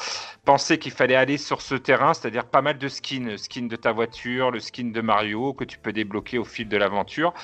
pensé 0.44 0.80
qu'il 0.80 0.90
fallait 0.90 1.14
aller 1.14 1.38
sur 1.38 1.62
ce 1.62 1.76
terrain, 1.76 2.12
c'est-à-dire 2.12 2.44
pas 2.44 2.60
mal 2.60 2.76
de 2.76 2.88
skins, 2.88 3.24
le 3.24 3.36
skin 3.36 3.66
de 3.66 3.76
ta 3.76 3.92
voiture, 3.92 4.50
le 4.50 4.58
skin 4.58 4.90
de 4.90 5.00
Mario 5.00 5.52
que 5.52 5.62
tu 5.62 5.78
peux 5.78 5.92
débloquer 5.92 6.38
au 6.38 6.44
fil 6.44 6.68
de 6.68 6.76
l'aventure. 6.76 7.34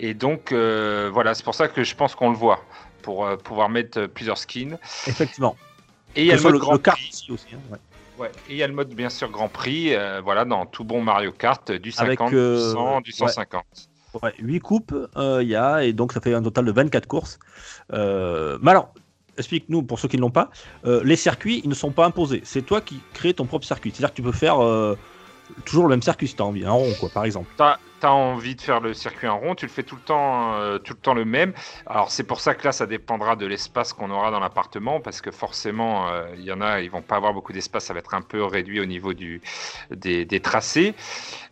Et 0.00 0.12
donc, 0.12 0.50
euh, 0.50 1.08
voilà, 1.12 1.34
c'est 1.34 1.44
pour 1.44 1.54
ça 1.54 1.68
que 1.68 1.84
je 1.84 1.94
pense 1.94 2.16
qu'on 2.16 2.30
le 2.30 2.36
voit 2.36 2.64
pour 3.02 3.24
euh, 3.24 3.36
pouvoir 3.36 3.68
mettre 3.68 4.00
euh, 4.00 4.08
plusieurs 4.08 4.38
skins. 4.38 4.76
Effectivement. 5.06 5.54
Et 6.16 6.22
il 6.22 6.26
y 6.26 6.32
a 6.32 6.34
le 6.34 6.42
mode 6.42 6.54
le, 6.54 6.58
Grand 6.58 6.76
Prix. 6.76 7.26
aussi. 7.30 7.54
hein, 7.54 7.58
ouais. 7.70 7.78
Ouais. 8.18 8.32
Et 8.48 8.54
il 8.54 8.56
y 8.56 8.64
a 8.64 8.66
le 8.66 8.74
mode 8.74 8.92
bien 8.92 9.08
sûr 9.08 9.30
Grand 9.30 9.48
Prix, 9.48 9.94
euh, 9.94 10.20
voilà, 10.20 10.44
dans 10.44 10.66
tout 10.66 10.82
bon 10.82 11.00
Mario 11.00 11.30
Kart, 11.30 11.70
du 11.70 11.92
Avec, 11.98 12.18
50, 12.18 12.32
euh, 12.34 12.56
du 12.56 12.72
100, 12.72 13.00
du 13.02 13.10
ouais. 13.10 13.16
150. 13.28 13.62
Ouais, 13.62 13.93
8 14.38 14.60
coupes, 14.60 14.94
euh, 15.16 15.42
il 15.42 15.48
y 15.48 15.56
a, 15.56 15.84
et 15.84 15.92
donc 15.92 16.12
ça 16.12 16.20
fait 16.20 16.34
un 16.34 16.42
total 16.42 16.64
de 16.64 16.72
24 16.72 17.06
courses. 17.06 17.38
Euh, 17.92 18.58
mais 18.62 18.70
alors, 18.70 18.92
explique-nous, 19.36 19.82
pour 19.82 19.98
ceux 19.98 20.08
qui 20.08 20.16
ne 20.16 20.22
l'ont 20.22 20.30
pas, 20.30 20.50
euh, 20.86 21.02
les 21.04 21.16
circuits, 21.16 21.60
ils 21.64 21.70
ne 21.70 21.74
sont 21.74 21.90
pas 21.90 22.06
imposés. 22.06 22.40
C'est 22.44 22.62
toi 22.62 22.80
qui 22.80 23.00
crées 23.12 23.34
ton 23.34 23.46
propre 23.46 23.66
circuit. 23.66 23.90
C'est-à-dire 23.90 24.10
que 24.10 24.16
tu 24.16 24.22
peux 24.22 24.32
faire 24.32 24.56
toujours 25.64 25.84
le 25.84 25.90
même 25.90 26.02
circuit 26.02 26.28
si 26.28 26.36
tu 26.36 26.42
as 26.42 26.46
envie, 26.46 26.64
un 26.64 26.72
rond, 26.72 26.92
quoi, 26.98 27.08
par 27.10 27.24
exemple. 27.24 27.48
Envie 28.12 28.54
de 28.54 28.60
faire 28.60 28.80
le 28.80 28.94
circuit 28.94 29.28
en 29.28 29.38
rond, 29.38 29.54
tu 29.54 29.66
le 29.66 29.70
fais 29.70 29.82
tout 29.82 29.96
le 29.96 30.02
temps, 30.02 30.54
euh, 30.54 30.78
tout 30.78 30.94
le 30.94 30.98
temps 30.98 31.14
le 31.14 31.24
même. 31.24 31.52
Alors 31.86 32.10
c'est 32.10 32.24
pour 32.24 32.40
ça 32.40 32.54
que 32.54 32.64
là, 32.64 32.72
ça 32.72 32.86
dépendra 32.86 33.36
de 33.36 33.46
l'espace 33.46 33.92
qu'on 33.92 34.10
aura 34.10 34.30
dans 34.30 34.40
l'appartement, 34.40 35.00
parce 35.00 35.20
que 35.20 35.30
forcément, 35.30 36.08
euh, 36.08 36.26
il 36.36 36.44
y 36.44 36.52
en 36.52 36.60
a, 36.60 36.80
ils 36.80 36.90
vont 36.90 37.02
pas 37.02 37.16
avoir 37.16 37.32
beaucoup 37.32 37.52
d'espace, 37.52 37.86
ça 37.86 37.94
va 37.94 38.00
être 38.00 38.14
un 38.14 38.22
peu 38.22 38.44
réduit 38.44 38.80
au 38.80 38.86
niveau 38.86 39.14
du, 39.14 39.40
des, 39.90 40.40
tracés. 40.40 40.94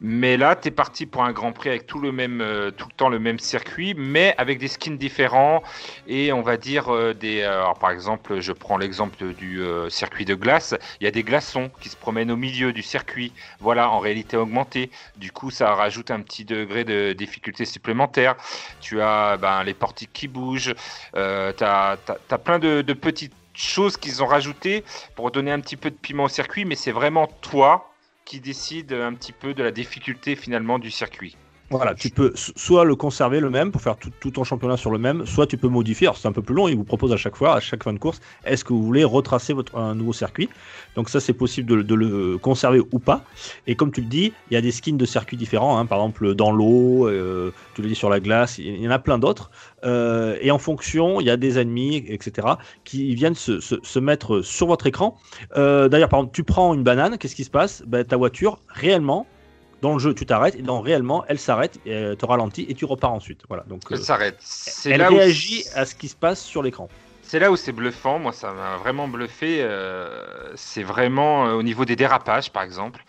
Mais 0.01 0.37
là, 0.37 0.57
tu 0.57 0.69
es 0.69 0.71
parti 0.71 1.07
pour 1.07 1.25
un 1.25 1.33
Grand 1.33 1.53
Prix 1.53 1.71
avec 1.71 1.87
tout 1.87 2.01
le 2.01 2.13
même, 2.13 2.41
euh, 2.41 2.71
tout 2.71 2.87
le 2.89 2.95
temps 2.95 3.09
le 3.09 3.19
même 3.19 3.39
circuit, 3.39 3.95
mais 3.97 4.35
avec 4.39 4.59
des 4.59 4.69
skins 4.69 4.99
différents 4.99 5.63
et 6.07 6.33
on 6.33 6.43
va 6.43 6.57
dire 6.57 7.15
des. 7.15 7.43
alors, 7.43 7.79
par 7.79 7.91
exemple, 7.91 8.41
je 8.41 8.53
prends 8.53 8.77
l'exemple 8.77 9.33
du 9.35 9.61
circuit 9.89 10.25
de 10.25 10.35
glace. 10.35 10.75
Il 11.01 11.05
y 11.05 11.07
a 11.07 11.11
des 11.11 11.23
glaçons 11.23 11.71
qui 11.81 11.89
se 11.89 11.97
promènent 11.97 12.31
au 12.31 12.37
milieu 12.37 12.73
du 12.73 12.83
circuit. 12.83 13.33
Voilà, 13.61 13.91
en 13.91 13.99
réalité 13.99 14.37
augmentée. 14.37 14.91
Du 15.17 15.33
coup, 15.33 15.51
ça 15.51 15.75
rajoute 15.75 16.11
un 16.11 16.21
petit 16.21 16.42
degré 16.45 16.85
de 16.85 17.13
difficulté 17.13 17.65
supplémentaire. 17.65 18.37
Tu 18.81 19.01
as 19.01 19.37
ben, 19.37 19.63
les 19.65 19.75
portiques 19.75 20.13
qui 20.13 20.29
bougent. 20.29 20.75
Euh, 21.17 21.53
tu 21.57 21.65
as, 21.65 21.97
plein 22.45 22.59
de, 22.59 22.83
de 22.83 22.93
petites 22.93 23.35
choses 23.55 23.97
qu'ils 23.97 24.23
ont 24.23 24.27
rajoutées 24.27 24.85
pour 25.15 25.31
donner 25.31 25.53
un 25.53 25.61
petit 25.61 25.77
peu 25.77 25.91
de 25.91 25.97
piment 25.97 26.25
au 26.25 26.29
circuit, 26.29 26.65
mais 26.65 26.75
c'est 26.75 26.93
vraiment 26.93 27.27
toi 27.27 27.93
qui 28.25 28.41
décide 28.41 28.93
un 28.93 29.15
petit 29.15 29.33
peu 29.33 29.55
de 29.55 29.63
la 29.63 29.71
difficulté 29.71 30.37
finalement 30.37 30.79
du 30.79 30.91
circuit. 30.91 31.37
Voilà, 31.73 31.95
tu 31.95 32.11
peux 32.11 32.33
so- 32.35 32.53
soit 32.55 32.85
le 32.85 32.95
conserver 32.97 33.41
le 33.41 33.49
même 33.49 33.73
pour 33.73 33.81
faire 33.81 33.97
tout, 33.97 34.31
ton 34.31 34.45
championnat 34.45 34.77
sur 34.77 34.91
le 34.91 34.99
même, 34.99 35.25
soit 35.25 35.47
tu 35.47 35.57
peux 35.57 35.69
modifier. 35.69 36.11
C'est 36.17 36.29
un 36.29 36.33
peu 36.33 36.43
plus 36.43 36.55
long, 36.55 36.69
il 36.69 36.77
vous 36.77 36.85
propose 36.85 37.13
à 37.13 37.17
chaque 37.17 37.35
fois, 37.35 37.55
à 37.57 37.61
chaque 37.61 37.83
fin 37.83 37.95
de 37.95 37.99
course, 37.99 38.21
est-ce 38.45 38.63
que 38.63 38.75
vous 38.75 38.83
voulez 38.85 39.05
retracer 39.05 39.55
votre, 39.55 39.75
un 39.77 39.95
nouveau 39.95 40.13
circuit? 40.13 40.51
Donc 40.97 41.09
ça 41.09 41.19
c'est 41.19 41.33
possible 41.33 41.85
de, 41.87 41.95
le 41.95 42.37
conserver 42.37 42.81
ou 42.93 42.99
pas. 42.99 43.25
Et 43.67 43.75
comme 43.75 43.91
tu 43.91 44.03
le 44.03 44.07
dis, 44.07 44.35
il 44.51 44.55
y 44.55 44.57
a 44.59 44.61
des 44.61 44.71
skins 44.71 44.99
de 44.99 45.07
circuits 45.07 45.39
différents, 45.39 45.79
hein, 45.79 45.87
par 45.87 45.99
exemple 46.01 46.35
dans 46.35 46.53
l'eau, 46.53 47.09
euh, 47.09 47.53
tu 47.75 47.81
le 47.81 47.89
dis 47.89 47.95
sur 47.95 48.11
la 48.11 48.21
glace, 48.21 48.59
il 48.59 48.79
y 48.81 48.87
en 48.87 48.91
a 48.91 48.99
plein 48.99 49.19
d'autres. 49.19 49.51
Euh, 49.85 50.37
et 50.43 50.51
en 50.51 50.59
fonction, 50.59 51.21
il 51.21 51.27
y 51.27 51.31
a 51.31 51.39
des 51.39 51.59
ennemis, 51.59 52.05
etc., 52.07 52.49
qui 52.85 53.15
viennent 53.15 53.35
se 53.35 53.99
mettre 53.99 54.43
sur 54.43 54.67
votre 54.67 54.87
écran. 54.87 55.17
Euh, 55.57 55.89
D'ailleurs, 55.89 56.09
par 56.11 56.21
exemple, 56.21 56.35
tu 56.35 56.45
prends 56.45 56.75
une 56.75 56.83
banane, 56.83 57.17
qu'est-ce 57.19 57.35
qui 57.35 57.45
se 57.45 57.51
passe? 57.51 57.83
Ben, 57.87 58.05
Ta 58.05 58.17
voiture, 58.17 58.61
réellement, 58.69 59.33
dans 59.83 59.93
le 59.95 59.99
jeu, 59.99 60.15
tu 60.15 60.25
t'arrêtes, 60.25 60.55
et 60.55 60.63
dans 60.63 60.81
réellement, 60.81 61.25
elle 61.27 61.41
s'arrête, 61.41 61.79
et, 61.85 61.93
euh, 61.93 62.15
te 62.15 62.25
ralentit, 62.25 62.65
et 62.69 62.75
tu 62.75 62.85
repars 62.85 63.13
ensuite. 63.13 63.43
Voilà. 63.49 63.65
Donc, 63.65 63.83
euh, 63.91 63.97
Elle 63.97 64.03
s'arrête. 64.03 64.37
C'est 64.39 64.93
elle 64.93 65.01
là 65.01 65.11
où- 65.13 65.17
réagit 65.17 65.65
à 65.75 65.85
ce 65.85 65.95
qui 65.97 66.09
se 66.09 66.15
passe 66.17 66.41
sur 66.41 66.63
l'écran. 66.63 66.89
C'est 67.21 67.41
là 67.41 67.51
où 67.51 67.57
c'est 67.57 67.73
bluffant, 67.73 68.19
moi 68.19 68.33
ça 68.33 68.53
m'a 68.53 68.77
vraiment 68.77 69.09
bluffé. 69.09 69.59
euh, 69.61 70.53
c'est 70.55 70.83
vraiment 70.83 71.47
euh, 71.47 71.55
au 71.55 71.63
niveau 71.63 71.85
des 71.85 71.97
dérapages, 71.97 72.51
par 72.53 72.63
exemple. 72.63 73.05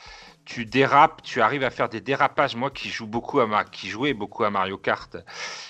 Tu 0.45 0.65
dérapes, 0.65 1.21
tu 1.23 1.41
arrives 1.41 1.63
à 1.63 1.69
faire 1.69 1.89
des 1.89 2.01
dérapages. 2.01 2.55
Moi 2.55 2.69
qui 2.69 2.89
joue 2.89 3.07
beaucoup 3.07 3.39
à 3.39 3.47
Ma- 3.47 3.63
qui 3.63 3.87
jouais 3.89 4.13
beaucoup 4.13 4.43
à 4.43 4.49
Mario 4.49 4.77
Kart 4.77 5.15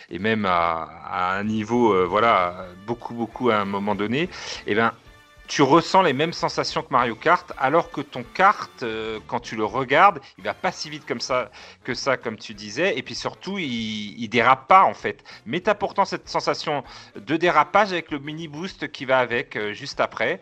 et 0.10 0.20
même 0.20 0.46
à, 0.46 0.90
à 1.06 1.38
un 1.38 1.44
niveau, 1.44 1.94
euh, 1.94 2.06
voilà, 2.06 2.66
beaucoup 2.88 3.14
beaucoup 3.14 3.50
à 3.50 3.56
un 3.58 3.66
moment 3.66 3.94
donné. 3.96 4.30
Et 4.68 4.74
ben, 4.76 4.92
tu 5.48 5.62
ressens 5.62 6.02
les 6.04 6.14
mêmes 6.14 6.32
sensations 6.34 6.82
que 6.82 6.88
Mario 6.90 7.16
Kart, 7.16 7.52
alors 7.58 7.92
que 7.92 8.00
ton 8.02 8.24
kart, 8.24 8.72
euh, 8.82 9.20
quand 9.28 9.42
tu 9.42 9.56
le 9.58 9.66
regardes, 9.66 10.20
il 10.38 10.44
va 10.44 10.54
pas 10.54 10.72
si 10.72 10.90
vite 10.90 11.06
comme 11.06 11.20
ça 11.20 11.52
que 11.84 11.94
ça, 11.94 12.16
comme 12.16 12.38
tu 12.38 12.54
disais. 12.54 12.98
Et 12.98 13.04
puis 13.04 13.14
surtout, 13.14 13.58
il, 13.60 14.18
il 14.22 14.28
dérape 14.30 14.68
pas 14.68 14.84
en 14.84 14.94
fait. 14.94 15.24
Mais 15.46 15.60
tu 15.60 15.70
as 15.70 15.76
pourtant 15.76 16.06
cette 16.06 16.30
sensation 16.30 16.84
de 17.16 17.36
dérapage 17.38 17.92
avec 17.92 18.10
le 18.12 18.20
mini 18.20 18.48
boost 18.48 18.90
qui 18.92 19.04
va 19.06 19.20
avec 19.20 19.56
euh, 19.58 19.74
juste 19.74 20.00
après. 20.00 20.40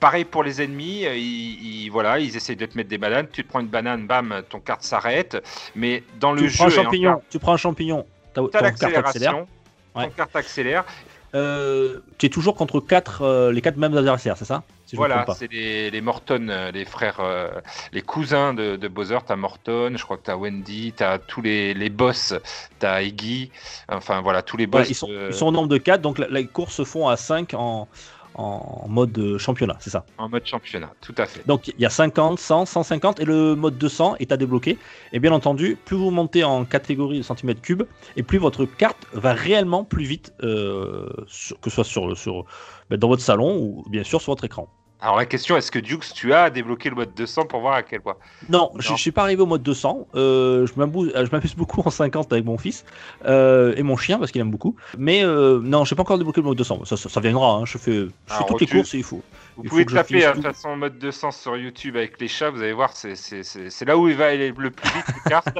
Pareil 0.00 0.24
pour 0.26 0.44
les 0.44 0.60
ennemis, 0.62 1.06
euh, 1.06 1.16
ils, 1.16 1.84
ils- 1.84 1.90
voilà, 1.90 2.18
ils 2.18 2.36
essayent 2.36 2.56
de 2.56 2.66
te 2.66 2.76
mettre 2.76 2.90
des 2.90 2.98
bananes. 2.98 3.28
Tu 3.32 3.42
te 3.44 3.48
prends 3.48 3.60
une 3.60 3.68
banane, 3.68 4.06
bam, 4.06 4.42
ton 4.50 4.60
carte 4.60 4.82
s'arrête. 4.82 5.42
Mais 5.74 6.02
dans 6.20 6.32
le 6.32 6.42
Tu 6.42 6.50
jeu, 6.50 6.56
prends 6.58 6.64
un 6.66 6.68
en 6.68 6.82
champignon, 6.84 7.22
tu 7.30 7.38
prends 7.38 7.52
un 7.54 7.56
champignon, 7.56 8.06
ton 8.34 8.46
accélère. 8.48 9.00
l'accélération. 9.02 9.48
Ouais. 9.94 10.04
Ton 10.04 10.10
carte 10.10 10.36
accélère. 10.36 10.84
Euh, 11.34 12.00
tu 12.18 12.26
es 12.26 12.28
toujours 12.28 12.54
contre 12.56 12.80
quatre, 12.80 13.22
euh, 13.22 13.52
les 13.52 13.62
quatre 13.62 13.76
mêmes 13.78 13.96
adversaires, 13.96 14.36
c'est 14.36 14.44
ça? 14.44 14.62
Si 14.86 14.96
voilà, 14.96 15.24
c'est 15.38 15.50
les, 15.50 15.90
les 15.90 16.00
Morton, 16.02 16.48
euh, 16.50 16.70
les 16.70 16.84
frères, 16.84 17.20
euh, 17.20 17.48
les 17.92 18.02
cousins 18.02 18.52
de, 18.52 18.76
de 18.76 18.88
Bowser. 18.88 19.16
T'as 19.26 19.36
Morton, 19.36 19.94
je 19.96 20.04
crois 20.04 20.18
que 20.18 20.24
t'as 20.24 20.36
Wendy, 20.36 20.92
t'as 20.94 21.18
tous 21.18 21.40
les, 21.40 21.72
les 21.72 21.88
boss, 21.88 22.34
t'as 22.78 23.00
Iggy. 23.00 23.50
Enfin 23.88 24.20
voilà, 24.20 24.42
tous 24.42 24.58
les 24.58 24.66
boss. 24.66 24.82
Ouais, 24.82 24.88
ils, 24.90 24.94
sont, 24.94 25.08
ils 25.08 25.34
sont 25.34 25.46
au 25.46 25.52
nombre 25.52 25.68
de 25.68 25.78
4, 25.78 26.02
donc 26.02 26.18
la- 26.18 26.28
les 26.28 26.46
courses 26.46 26.74
se 26.74 26.84
font 26.84 27.08
à 27.08 27.16
5 27.16 27.54
en, 27.54 27.88
en 28.34 28.86
mode 28.88 29.16
euh, 29.18 29.38
championnat, 29.38 29.76
c'est 29.80 29.90
ça. 29.90 30.04
en 30.18 30.28
mode 30.28 30.46
championnat, 30.46 30.92
tout 31.00 31.14
à 31.18 31.26
fait. 31.26 31.46
Donc 31.46 31.68
il 31.68 31.74
y 31.80 31.86
a 31.86 31.90
50, 31.90 32.38
100, 32.38 32.66
150 32.66 33.20
et 33.20 33.24
le 33.24 33.54
mode 33.54 33.78
200 33.78 34.16
est 34.20 34.32
à 34.32 34.36
débloquer. 34.36 34.78
Et 35.12 35.18
bien 35.20 35.32
entendu, 35.32 35.76
plus 35.84 35.96
vous 35.96 36.10
montez 36.10 36.44
en 36.44 36.64
catégorie 36.64 37.18
de 37.18 37.22
centimètres 37.22 37.60
cubes, 37.60 37.82
et 38.16 38.22
plus 38.22 38.38
votre 38.38 38.64
carte 38.64 39.06
va 39.12 39.32
réellement 39.32 39.84
plus 39.84 40.04
vite, 40.04 40.32
euh, 40.42 41.08
sur- 41.26 41.58
que 41.60 41.70
ce 41.70 41.74
soit 41.76 41.84
sur, 41.84 42.16
sur, 42.16 42.44
ben, 42.90 42.98
dans 42.98 43.08
votre 43.08 43.22
salon 43.22 43.58
ou 43.58 43.84
bien 43.90 44.02
sûr 44.04 44.20
sur 44.20 44.32
votre 44.32 44.44
écran. 44.44 44.68
Alors 45.04 45.16
la 45.16 45.26
question, 45.26 45.56
est-ce 45.56 45.72
que 45.72 45.80
Dukes, 45.80 46.12
tu 46.14 46.32
as 46.32 46.48
débloqué 46.48 46.88
le 46.88 46.94
mode 46.94 47.12
200 47.16 47.46
pour 47.46 47.58
voir 47.60 47.74
à 47.74 47.82
quel 47.82 48.00
point? 48.00 48.14
Non, 48.48 48.70
je 48.78 48.88
Non. 48.90 48.96
je 48.96 49.00
suis 49.02 49.10
pas 49.10 49.22
arrivé 49.22 49.42
au 49.42 49.46
mode 49.46 49.62
200. 49.64 50.06
Euh, 50.14 50.64
je 50.64 50.72
m'abou- 50.76 51.08
je 51.08 51.28
m'amuse 51.32 51.56
beaucoup 51.56 51.82
en 51.84 51.90
50 51.90 52.32
avec 52.32 52.44
mon 52.44 52.56
fils 52.56 52.84
euh, 53.26 53.74
et 53.76 53.82
mon 53.82 53.96
chien 53.96 54.18
parce 54.20 54.30
qu'il 54.30 54.40
aime 54.40 54.50
beaucoup. 54.52 54.76
Mais 54.96 55.24
euh, 55.24 55.58
non, 55.60 55.84
j'ai 55.84 55.96
pas 55.96 56.02
encore 56.02 56.18
débloqué 56.18 56.40
le 56.40 56.46
mode 56.46 56.56
200. 56.58 56.84
Ça, 56.84 56.96
ça, 56.96 57.08
ça 57.08 57.20
viendra. 57.20 57.50
hein. 57.56 57.64
Je 57.64 57.78
fais, 57.78 57.92
je 57.92 58.06
fais 58.26 58.34
Alors, 58.34 58.46
toutes 58.46 58.60
les 58.60 58.66
courses 58.68 58.94
et 58.94 58.98
il 58.98 59.02
faut. 59.04 59.22
Vous 59.56 59.64
pouvez 59.64 59.84
taper 59.84 60.24
hein, 60.24 60.34
de 60.36 60.42
façon 60.42 60.76
mode 60.76 60.98
200 60.98 61.30
sur 61.32 61.56
YouTube 61.56 61.96
avec 61.96 62.20
les 62.20 62.28
chats, 62.28 62.50
vous 62.50 62.62
allez 62.62 62.72
voir, 62.72 62.92
c'est- 62.94 63.84
là 63.86 63.98
où 63.98 64.08
il 64.08 64.14
va 64.16 64.26
aller 64.26 64.52
le 64.56 64.70
plus 64.70 64.88
vite, 64.90 65.04
les 65.08 65.30
cartes. 65.30 65.58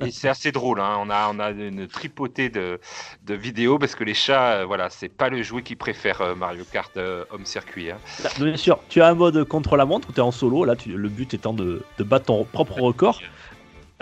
et 0.00 0.10
c'est 0.10 0.28
assez 0.28 0.52
drôle, 0.52 0.80
hein. 0.80 0.96
on, 1.00 1.10
a, 1.10 1.28
on 1.32 1.38
a 1.40 1.50
une 1.50 1.88
tripotée 1.88 2.48
de, 2.50 2.78
de 3.24 3.34
vidéos 3.34 3.78
parce 3.78 3.94
que 3.94 4.04
les 4.04 4.14
chats, 4.14 4.52
euh, 4.60 4.64
voilà, 4.64 4.90
c'est 4.90 5.08
pas 5.08 5.28
le 5.28 5.42
jouet 5.42 5.62
qu'ils 5.62 5.76
préfèrent 5.76 6.20
euh, 6.20 6.34
Mario 6.34 6.64
Kart 6.70 6.96
euh, 6.96 7.24
Home 7.30 7.44
Circuit. 7.46 7.90
hein. 7.90 7.98
Bah, 8.22 8.30
Bien 8.38 8.56
sûr, 8.56 8.78
tu 8.88 9.00
as 9.02 9.08
un 9.08 9.14
mode 9.14 9.44
contre 9.44 9.76
la 9.76 9.86
montre 9.86 10.08
où 10.08 10.12
tu 10.12 10.18
es 10.18 10.22
en 10.22 10.30
solo. 10.30 10.64
Là, 10.64 10.76
tu- 10.76 10.90
le 10.90 11.08
but 11.08 11.34
étant 11.34 11.52
de, 11.52 11.82
de 11.98 12.04
battre 12.04 12.26
ton 12.26 12.44
propre 12.44 12.80
record. 12.80 13.20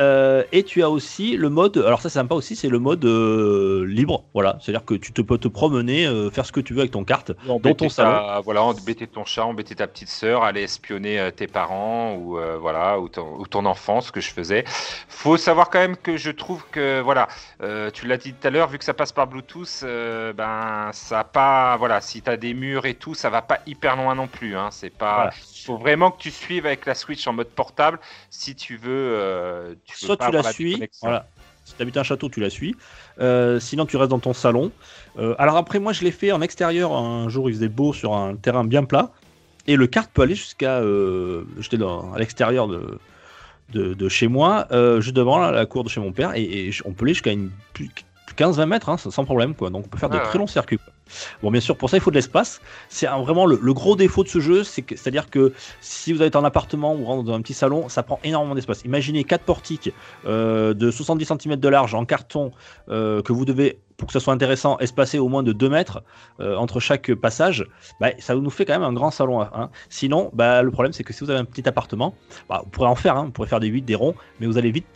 Euh, 0.00 0.44
et 0.52 0.62
tu 0.62 0.82
as 0.82 0.88
aussi 0.88 1.36
le 1.36 1.50
mode, 1.50 1.76
alors 1.76 2.00
ça 2.00 2.08
c'est 2.08 2.18
sympa 2.18 2.34
aussi, 2.34 2.56
c'est 2.56 2.68
le 2.68 2.78
mode 2.78 3.04
euh, 3.04 3.84
libre. 3.86 4.24
Voilà, 4.32 4.58
c'est-à-dire 4.60 4.84
que 4.84 4.94
tu 4.94 5.12
te 5.12 5.20
peux 5.20 5.36
te 5.36 5.48
promener, 5.48 6.06
euh, 6.06 6.30
faire 6.30 6.46
ce 6.46 6.52
que 6.52 6.60
tu 6.60 6.72
veux 6.72 6.80
avec 6.80 6.92
ton 6.92 7.04
carte. 7.04 7.32
Embêter 7.48 7.86
ton 7.86 7.88
ta- 7.88 8.40
voilà, 8.40 8.62
embêter 8.62 9.06
ton 9.06 9.24
chat, 9.24 9.44
embêter 9.44 9.74
ta 9.74 9.86
petite 9.86 10.08
sœur, 10.08 10.42
aller 10.42 10.62
espionner 10.62 11.30
tes 11.36 11.46
parents 11.46 12.14
ou 12.14 12.38
voilà 12.60 12.98
ou 12.98 13.08
ton, 13.08 13.36
ou 13.38 13.46
ton 13.46 13.66
enfant, 13.66 14.00
ce 14.00 14.10
que 14.10 14.20
je 14.20 14.30
faisais. 14.30 14.64
Faut 15.08 15.36
savoir 15.36 15.68
quand 15.70 15.80
même 15.80 15.96
que 15.96 16.16
je 16.16 16.30
trouve 16.30 16.64
que 16.70 17.00
voilà, 17.00 17.28
tu 17.92 18.06
l'as 18.06 18.16
dit 18.16 18.32
tout 18.32 18.46
à 18.46 18.50
l'heure, 18.50 18.68
vu 18.68 18.78
que 18.78 18.84
ça 18.84 18.94
passe 18.94 19.12
par 19.12 19.26
Bluetooth, 19.26 19.84
ben 20.36 20.90
ça 20.92 21.20
a 21.20 21.24
pas 21.24 21.76
voilà, 21.76 22.00
si 22.00 22.22
tu 22.22 22.30
as 22.30 22.36
des 22.36 22.54
murs 22.54 22.86
et 22.86 22.94
tout, 22.94 23.14
ça 23.14 23.28
va 23.28 23.42
pas 23.42 23.60
hyper 23.66 23.96
loin 23.96 24.14
non 24.14 24.28
plus. 24.28 24.56
Hein, 24.56 24.68
c'est 24.70 24.90
pas. 24.90 25.14
Voilà. 25.16 25.30
Faut 25.64 25.76
vraiment 25.78 26.10
que 26.10 26.20
tu 26.20 26.30
suives 26.30 26.66
avec 26.66 26.86
la 26.86 26.94
Switch 26.94 27.26
en 27.26 27.32
mode 27.32 27.48
portable 27.48 27.98
si 28.30 28.54
tu 28.54 28.76
veux. 28.76 28.88
euh, 28.90 29.74
tu 29.84 29.94
veux 30.00 30.06
Soit 30.06 30.16
pas 30.16 30.26
tu 30.26 30.32
la 30.32 30.42
suis, 30.52 30.82
voilà. 31.02 31.26
Si 31.64 31.74
tu 31.76 31.82
habites 31.82 31.96
un 31.96 32.02
château, 32.02 32.28
tu 32.28 32.40
la 32.40 32.50
suis. 32.50 32.74
Euh, 33.20 33.60
sinon, 33.60 33.86
tu 33.86 33.96
restes 33.96 34.10
dans 34.10 34.18
ton 34.18 34.32
salon. 34.32 34.72
Euh, 35.18 35.34
alors 35.38 35.56
après, 35.56 35.78
moi, 35.78 35.92
je 35.92 36.02
l'ai 36.02 36.10
fait 36.10 36.32
en 36.32 36.40
extérieur. 36.40 36.92
Un 36.96 37.28
jour, 37.28 37.48
il 37.48 37.54
faisait 37.54 37.68
beau 37.68 37.92
sur 37.92 38.14
un 38.14 38.34
terrain 38.34 38.64
bien 38.64 38.84
plat. 38.84 39.10
Et 39.66 39.76
le 39.76 39.86
kart 39.86 40.10
peut 40.12 40.22
aller 40.22 40.34
jusqu'à... 40.34 40.80
J'étais 41.60 41.78
à 41.82 42.18
l'extérieur 42.18 42.66
de, 42.66 42.98
de, 43.72 43.94
de 43.94 44.08
chez 44.08 44.26
moi, 44.26 44.66
euh, 44.72 45.00
juste 45.00 45.14
devant 45.14 45.38
la, 45.38 45.52
la 45.52 45.66
cour 45.66 45.84
de 45.84 45.88
chez 45.88 46.00
mon 46.00 46.12
père. 46.12 46.34
Et, 46.34 46.42
et 46.42 46.70
on 46.84 46.92
peut 46.92 47.04
aller 47.04 47.14
jusqu'à 47.14 47.32
une... 47.32 47.50
plus- 47.72 47.90
15-20 48.36 48.66
mètres, 48.66 48.88
hein, 48.88 48.96
sans 48.96 49.24
problème. 49.24 49.54
Quoi. 49.54 49.70
Donc 49.70 49.84
on 49.86 49.88
peut 49.88 49.98
faire 49.98 50.08
de 50.08 50.16
Ah 50.16 50.20
très 50.20 50.38
longs 50.38 50.46
circuits. 50.46 50.78
quoi. 50.78 50.92
Bon, 51.42 51.50
bien 51.50 51.60
sûr, 51.60 51.76
pour 51.76 51.90
ça, 51.90 51.96
il 51.96 52.00
faut 52.00 52.10
de 52.10 52.16
l'espace. 52.16 52.60
C'est 52.88 53.06
vraiment 53.06 53.46
le, 53.46 53.56
gros 53.72 53.96
défaut 53.96 54.24
de 54.24 54.28
ce 54.28 54.40
jeu, 54.40 54.64
c'est-à-dire 54.64 55.30
que 55.30 55.52
si 55.80 56.12
vous 56.12 56.22
êtes 56.22 56.36
en 56.36 56.44
appartement 56.44 56.94
ou 56.94 57.22
dans 57.22 57.34
un 57.34 57.40
petit 57.40 57.54
salon, 57.54 57.88
ça 57.88 58.02
prend 58.02 58.20
énormément 58.24 58.54
d'espace. 58.54 58.82
Imaginez 58.84 59.24
quatre 59.24 59.44
portiques 59.44 59.92
euh, 60.26 60.74
de 60.74 60.90
70 60.90 61.32
cm 61.40 61.56
de 61.56 61.68
large 61.68 61.94
en 61.94 62.04
carton 62.04 62.50
euh, 62.88 63.22
que 63.22 63.32
vous 63.32 63.44
devez, 63.44 63.78
pour 63.96 64.06
que 64.06 64.12
ça 64.12 64.20
soit 64.20 64.32
intéressant, 64.32 64.78
espacer 64.78 65.18
au 65.18 65.28
moins 65.28 65.42
de 65.42 65.52
2 65.52 65.68
mètres 65.68 66.02
euh, 66.40 66.56
entre 66.56 66.80
chaque 66.80 67.14
passage. 67.14 67.66
Bah, 68.00 68.10
ça 68.18 68.34
nous 68.34 68.50
fait 68.50 68.64
quand 68.64 68.74
même 68.74 68.82
un 68.82 68.92
grand 68.92 69.10
salon. 69.10 69.40
hein. 69.40 69.70
Sinon, 69.88 70.30
bah, 70.32 70.62
le 70.62 70.70
problème, 70.70 70.92
c'est 70.92 71.04
que 71.04 71.12
si 71.12 71.24
vous 71.24 71.30
avez 71.30 71.40
un 71.40 71.44
petit 71.44 71.68
appartement, 71.68 72.14
bah, 72.48 72.62
vous 72.64 72.70
pourrez 72.70 72.88
en 72.88 72.94
faire, 72.94 73.16
hein, 73.16 73.24
vous 73.26 73.30
pourrez 73.30 73.48
faire 73.48 73.60
des 73.60 73.68
8, 73.68 73.82
des 73.82 73.94
ronds, 73.94 74.14
mais 74.40 74.46
vous 74.46 74.58
allez 74.58 74.70
vite, 74.70 74.86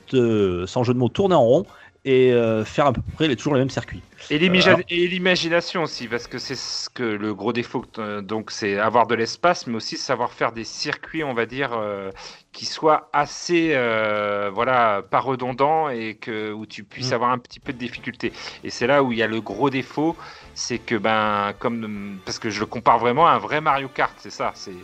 sans 0.67 0.85
jeu 0.85 0.95
de 0.95 0.99
mots, 0.99 1.09
tourner 1.09 1.35
en 1.35 1.45
rond 1.45 1.67
et 2.05 2.33
euh, 2.33 2.65
faire 2.65 2.87
à 2.87 2.93
peu 2.93 3.03
près 3.15 3.29
les- 3.29 3.37
toujours 3.37 3.55
les 3.55 3.61
mêmes 3.61 3.71
circuits. 3.71 4.03
Et 4.31 4.39
alors- 4.69 4.81
et 4.89 5.07
l'imagination 5.09 5.83
aussi, 5.83 6.09
parce 6.09 6.27
que 6.29 6.39
c'est 6.39 6.55
ce 6.55 6.89
que 6.89 7.03
le 7.03 7.35
gros 7.35 7.53
défaut, 7.53 7.85
euh, 7.99 8.23
donc 8.23 8.51
c'est 8.51 8.79
avoir 8.79 9.07
de 9.07 9.15
l'espace, 9.15 9.67
mais 9.67 9.77
aussi 9.77 9.97
savoir 9.97 10.33
faire 10.33 10.53
des 10.53 10.65
circuits, 10.65 11.25
on 11.25 11.35
va 11.35 11.47
dire, 11.47 11.71
euh, 11.75 12.11
qui 12.53 12.65
soient 12.67 13.11
assez, 13.13 13.73
euh, 13.75 14.51
voilà, 14.55 15.03
pas 15.11 15.19
redondants 15.21 15.89
et 15.91 16.15
que 16.17 16.53
où 16.53 16.65
tu 16.67 16.85
puisses 16.85 17.11
Mm. 17.11 17.15
avoir 17.15 17.31
un 17.33 17.39
petit 17.39 17.61
peu 17.61 17.73
de 17.73 17.79
difficulté. 17.79 18.33
Et 18.63 18.71
c'est 18.71 18.87
là 18.87 19.03
où 19.03 19.13
il 19.13 19.19
y 19.19 19.23
a 19.23 19.27
le 19.27 19.41
gros 19.41 19.69
défaut, 19.71 20.17
c'est 20.55 20.79
que 20.79 20.95
ben, 20.97 21.53
comme 21.59 22.21
parce 22.25 22.39
que 22.39 22.51
je 22.51 22.61
le 22.61 22.67
compare 22.67 22.99
vraiment 22.99 23.27
à 23.27 23.33
un 23.33 23.39
vrai 23.39 23.61
Mario 23.61 23.89
Kart, 23.89 24.15
c'est 24.19 24.31
ça, 24.31 24.53
c'est 24.55 24.75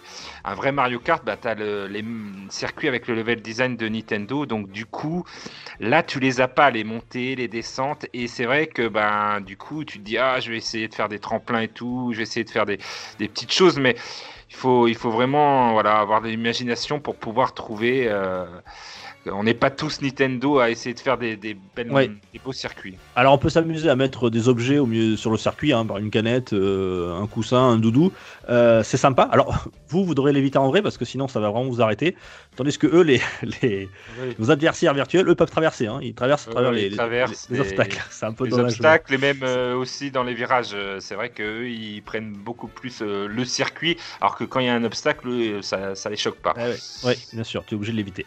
un 0.44 0.54
vrai 0.54 0.72
Mario 0.72 0.98
Kart, 0.98 1.24
bah, 1.24 1.36
tu 1.36 1.48
as 1.48 1.54
les 1.54 2.04
circuits 2.48 2.88
avec 2.88 3.06
le 3.08 3.14
level 3.14 3.40
design 3.42 3.76
de 3.76 3.88
Nintendo, 3.88 4.46
donc 4.46 4.70
du 4.70 4.86
coup, 4.86 5.24
là 5.80 6.02
tu 6.02 6.20
les 6.20 6.40
as 6.40 6.48
pas, 6.48 6.70
les 6.70 6.84
montées, 6.84 7.36
les 7.36 7.48
descentes, 7.48 8.06
et 8.12 8.26
c'est 8.28 8.44
vrai 8.44 8.66
que 8.66 8.88
ben, 8.88 9.40
du 9.40 9.56
coup, 9.56 9.84
tu 9.84 9.98
te 9.98 10.04
dis, 10.04 10.18
ah, 10.18 10.40
je 10.40 10.50
vais 10.50 10.56
essayer 10.58 10.88
de 10.88 10.94
faire 10.94 11.08
des 11.08 11.18
tremplins 11.20 11.60
et 11.60 11.68
tout, 11.68 12.10
je 12.12 12.18
vais 12.18 12.22
essayer 12.24 12.44
de 12.44 12.50
faire 12.50 12.66
des, 12.66 12.78
des 13.18 13.28
petites 13.28 13.52
choses, 13.52 13.78
mais 13.78 13.96
il 14.50 14.56
faut, 14.56 14.88
il 14.88 14.96
faut 14.96 15.10
vraiment 15.10 15.72
voilà, 15.72 15.98
avoir 15.98 16.20
de 16.20 16.28
l'imagination 16.28 17.00
pour 17.00 17.16
pouvoir 17.18 17.54
trouver. 17.54 18.08
euh, 18.08 18.46
on 19.26 19.44
n'est 19.44 19.54
pas 19.54 19.70
tous 19.70 20.00
Nintendo 20.00 20.58
à 20.60 20.70
essayer 20.70 20.94
de 20.94 21.00
faire 21.00 21.18
des, 21.18 21.36
des, 21.36 21.56
belles- 21.76 21.90
Ouais. 21.92 22.08
des 22.32 22.38
beaux 22.42 22.52
circuits. 22.52 22.96
Alors 23.16 23.34
on 23.34 23.38
peut 23.38 23.48
s'amuser 23.50 23.88
à 23.90 23.96
mettre 23.96 24.30
des 24.30 24.48
objets 24.48 24.78
au 24.78 24.86
milieu 24.86 25.16
sur 25.16 25.30
le 25.30 25.36
circuit, 25.36 25.72
hein, 25.72 25.84
par 25.84 25.98
une 25.98 26.10
canette, 26.10 26.52
euh, 26.52 27.14
un 27.20 27.26
coussin, 27.26 27.58
un 27.58 27.76
doudou. 27.78 28.12
Euh, 28.48 28.82
c'est 28.82 28.96
sympa. 28.96 29.22
Alors 29.24 29.64
vous, 29.88 30.04
vous 30.04 30.14
devrez 30.14 30.32
l'éviter 30.32 30.58
en 30.58 30.68
vrai 30.68 30.80
parce 30.82 30.96
que 30.96 31.04
sinon 31.04 31.28
ça 31.28 31.38
va 31.40 31.50
vraiment 31.50 31.68
vous 31.68 31.82
arrêter. 31.82 32.16
Tandis 32.56 32.78
que 32.78 32.86
eux, 32.86 33.02
les, 33.02 33.20
les 33.62 33.88
vos 34.38 34.50
adversaires 34.50 34.94
virtuels, 34.94 35.28
eux 35.28 35.34
peuvent 35.34 35.50
traverser. 35.50 35.86
Hein. 35.86 36.00
Ils 36.02 36.14
traversent 36.14 36.46
à 36.46 36.50
Ouais, 36.50 36.54
travers 36.54 36.72
les, 36.72 36.90
traversent 36.90 37.48
les 37.50 37.56
les- 37.56 37.60
obstacles. 37.62 38.02
C'est 38.10 38.26
un 38.26 38.32
peu 38.32 38.44
les 38.44 38.50
dommage. 38.50 38.72
obstacles 38.72 39.14
et 39.14 39.18
même 39.18 39.40
euh, 39.42 39.74
aussi 39.76 40.10
dans 40.10 40.22
les 40.24 40.34
virages. 40.34 40.70
Euh, 40.72 40.98
C'est 41.00 41.14
vrai 41.14 41.28
qu'eux, 41.30 41.68
ils 41.68 42.02
prennent 42.02 42.32
beaucoup 42.32 42.68
plus 42.68 43.02
euh, 43.02 43.26
le 43.28 43.44
circuit, 43.44 43.96
alors 44.20 44.34
que 44.36 44.44
quand 44.44 44.60
il 44.60 44.66
y 44.66 44.68
a 44.68 44.74
un 44.74 44.84
obstacle, 44.84 45.62
ça, 45.62 45.94
ça 45.94 46.08
les 46.10 46.16
choque 46.16 46.38
pas. 46.38 46.54
Ouais, 46.56 46.74
ouais, 47.04 47.16
bien 47.32 47.44
sûr, 47.44 47.64
tu 47.66 47.74
es 47.74 47.76
obligé 47.76 47.92
de 47.92 47.96
l'éviter. 47.98 48.26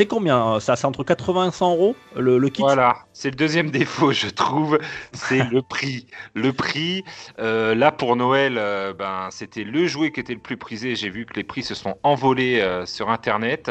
Euh, 0.00 0.04
c'est 0.04 0.06
combien 0.06 0.60
Ça, 0.60 0.76
c'est 0.76 0.86
entre 0.86 1.04
80 1.04 1.48
et 1.48 1.52
100 1.52 1.72
euros 1.72 1.96
le, 2.16 2.38
le 2.38 2.48
kit? 2.48 2.62
Voilà, 2.62 3.06
c'est 3.12 3.30
le 3.30 3.36
deuxième 3.36 3.70
défaut, 3.70 4.12
je 4.12 4.28
trouve, 4.28 4.78
c'est 5.12 5.44
le 5.50 5.62
prix. 5.62 6.06
Le 6.34 6.52
prix, 6.52 7.04
euh, 7.38 7.74
là 7.74 7.92
pour 7.92 8.16
Noël, 8.16 8.58
euh, 8.58 8.92
ben, 8.92 9.28
c'était 9.30 9.64
le 9.64 9.86
jouet 9.86 10.12
qui 10.12 10.20
était 10.20 10.34
le 10.34 10.40
plus 10.40 10.56
prisé. 10.56 10.94
J'ai 10.94 11.10
vu 11.10 11.26
que 11.26 11.34
les 11.34 11.44
prix 11.44 11.62
se 11.62 11.74
sont 11.74 11.96
envolés 12.02 12.60
euh, 12.60 12.86
sur 12.86 13.08
Internet. 13.10 13.70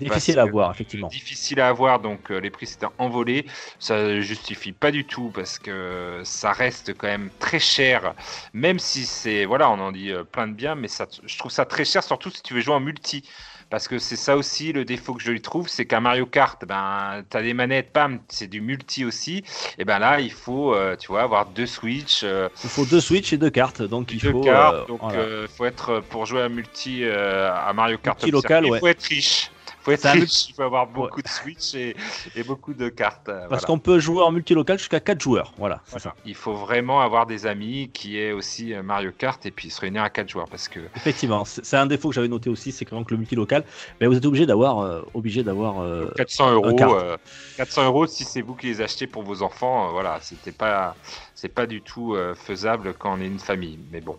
Difficile 0.00 0.38
à 0.38 0.46
que- 0.46 0.50
voir, 0.50 0.70
effectivement. 0.72 1.08
Difficile 1.08 1.60
à 1.60 1.68
avoir, 1.68 2.00
donc 2.00 2.30
euh, 2.30 2.38
les 2.40 2.50
prix 2.50 2.66
s'étaient 2.66 2.86
envolés. 2.98 3.46
Ça 3.78 4.02
ne 4.02 4.20
justifie 4.20 4.72
pas 4.72 4.90
du 4.90 5.04
tout 5.06 5.30
parce 5.34 5.58
que 5.58 6.20
ça 6.24 6.52
reste 6.52 6.94
quand 6.96 7.08
même 7.08 7.30
très 7.38 7.58
cher. 7.58 8.14
Même 8.52 8.78
si 8.78 9.04
c'est, 9.06 9.44
voilà, 9.44 9.70
on 9.70 9.78
en 9.80 9.92
dit 9.92 10.10
euh, 10.12 10.24
plein 10.24 10.46
de 10.46 10.52
bien, 10.54 10.74
mais 10.74 10.88
ça, 10.88 11.06
je 11.24 11.38
trouve 11.38 11.50
ça 11.50 11.64
très 11.64 11.84
cher, 11.84 12.02
surtout 12.02 12.30
si 12.30 12.42
tu 12.42 12.54
veux 12.54 12.60
jouer 12.60 12.74
en 12.74 12.80
multi. 12.80 13.28
Parce 13.70 13.86
que 13.86 13.98
c'est 13.98 14.16
ça 14.16 14.36
aussi 14.36 14.72
le 14.72 14.84
défaut 14.84 15.14
que 15.14 15.22
je 15.22 15.30
lui 15.30 15.40
trouve, 15.40 15.68
c'est 15.68 15.86
qu'un 15.86 16.00
Mario 16.00 16.26
Kart, 16.26 16.62
ben, 16.66 17.22
tu 17.30 17.36
as 17.36 17.42
des 17.42 17.54
manettes, 17.54 17.92
pam, 17.92 18.18
c'est 18.28 18.48
du 18.48 18.60
multi 18.60 19.04
aussi. 19.04 19.44
Et 19.78 19.84
ben 19.84 20.00
là, 20.00 20.20
il 20.20 20.32
faut, 20.32 20.74
euh, 20.74 20.96
tu 20.96 21.06
vois, 21.08 21.22
avoir 21.22 21.46
deux 21.46 21.66
Switch, 21.66 22.22
euh, 22.24 22.48
Il 22.64 22.70
faut 22.70 22.84
deux 22.84 23.00
Switch 23.00 23.32
et 23.32 23.38
deux 23.38 23.50
cartes, 23.50 23.82
donc 23.82 24.12
il 24.12 24.18
deux 24.20 24.32
faut. 24.32 24.40
cartes. 24.40 24.74
euh, 24.74 24.86
donc, 24.86 25.00
voilà. 25.00 25.46
faut 25.56 25.64
être 25.64 26.02
pour 26.10 26.26
jouer 26.26 26.42
à 26.42 26.48
multi 26.48 27.04
à 27.04 27.72
Mario 27.72 27.96
Kart 27.98 28.18
Multi 28.20 28.32
local, 28.32 28.66
ouais. 28.66 28.80
faut 28.80 28.88
être 28.88 29.04
riche. 29.04 29.50
Être 29.92 30.08
riche. 30.08 30.48
Il 30.48 30.54
faut 30.54 30.62
avoir 30.62 30.86
beaucoup 30.86 31.22
de 31.22 31.28
Switch 31.28 31.74
et, 31.74 31.96
et 32.34 32.42
beaucoup 32.42 32.74
de 32.74 32.88
cartes. 32.88 33.28
euh, 33.28 33.40
Parce 33.48 33.48
voilà. 33.48 33.66
qu'on 33.66 33.78
peut 33.78 33.98
jouer 33.98 34.22
en 34.22 34.30
multilocal 34.32 34.78
jusqu'à 34.78 35.00
4 35.00 35.20
joueurs. 35.20 35.52
Voilà, 35.58 35.80
c'est 35.84 35.90
Voilà. 35.92 36.02
ça. 36.02 36.14
Il 36.24 36.34
faut 36.34 36.54
vraiment 36.54 37.00
avoir 37.00 37.26
des 37.26 37.46
amis 37.46 37.90
qui 37.92 38.18
aient 38.18 38.32
aussi 38.32 38.74
euh, 38.74 38.82
Mario 38.82 39.12
Kart 39.12 39.44
et 39.46 39.50
puis 39.50 39.70
se 39.70 39.80
réunir 39.80 40.02
à 40.02 40.10
quatre 40.10 40.28
joueurs 40.28 40.48
parce 40.48 40.68
que 40.68 40.80
Effectivement, 40.96 41.44
c'est 41.44 41.76
un 41.76 41.86
défaut 41.86 42.08
que 42.08 42.14
j'avais 42.14 42.28
noté 42.28 42.50
aussi, 42.50 42.72
c'est 42.72 42.84
que 42.84 42.94
le 42.94 43.16
multilocal, 43.16 43.64
mais 44.00 44.06
vous 44.06 44.16
êtes 44.16 44.26
obligé 44.26 44.46
d'avoir, 44.46 44.80
euh, 44.80 45.02
obligé 45.14 45.42
d'avoir. 45.42 45.80
euh, 45.80 46.10
400 46.16 46.52
euros, 46.52 46.74
carte. 46.74 46.92
euh, 46.94 47.16
400 47.56 47.84
euros 47.84 48.06
si 48.06 48.24
c'est 48.24 48.42
vous 48.42 48.54
qui 48.54 48.66
les 48.66 48.80
achetez 48.80 49.06
pour 49.06 49.22
vos 49.22 49.42
enfants, 49.42 49.90
voilà, 49.92 50.18
c'était 50.20 50.52
pas, 50.52 50.96
c'est 51.34 51.48
pas 51.48 51.66
du 51.66 51.82
tout 51.82 52.16
faisable 52.34 52.94
quand 52.94 53.14
on 53.16 53.20
est 53.20 53.26
une 53.26 53.38
famille. 53.38 53.78
Mais 53.90 54.00
bon, 54.00 54.18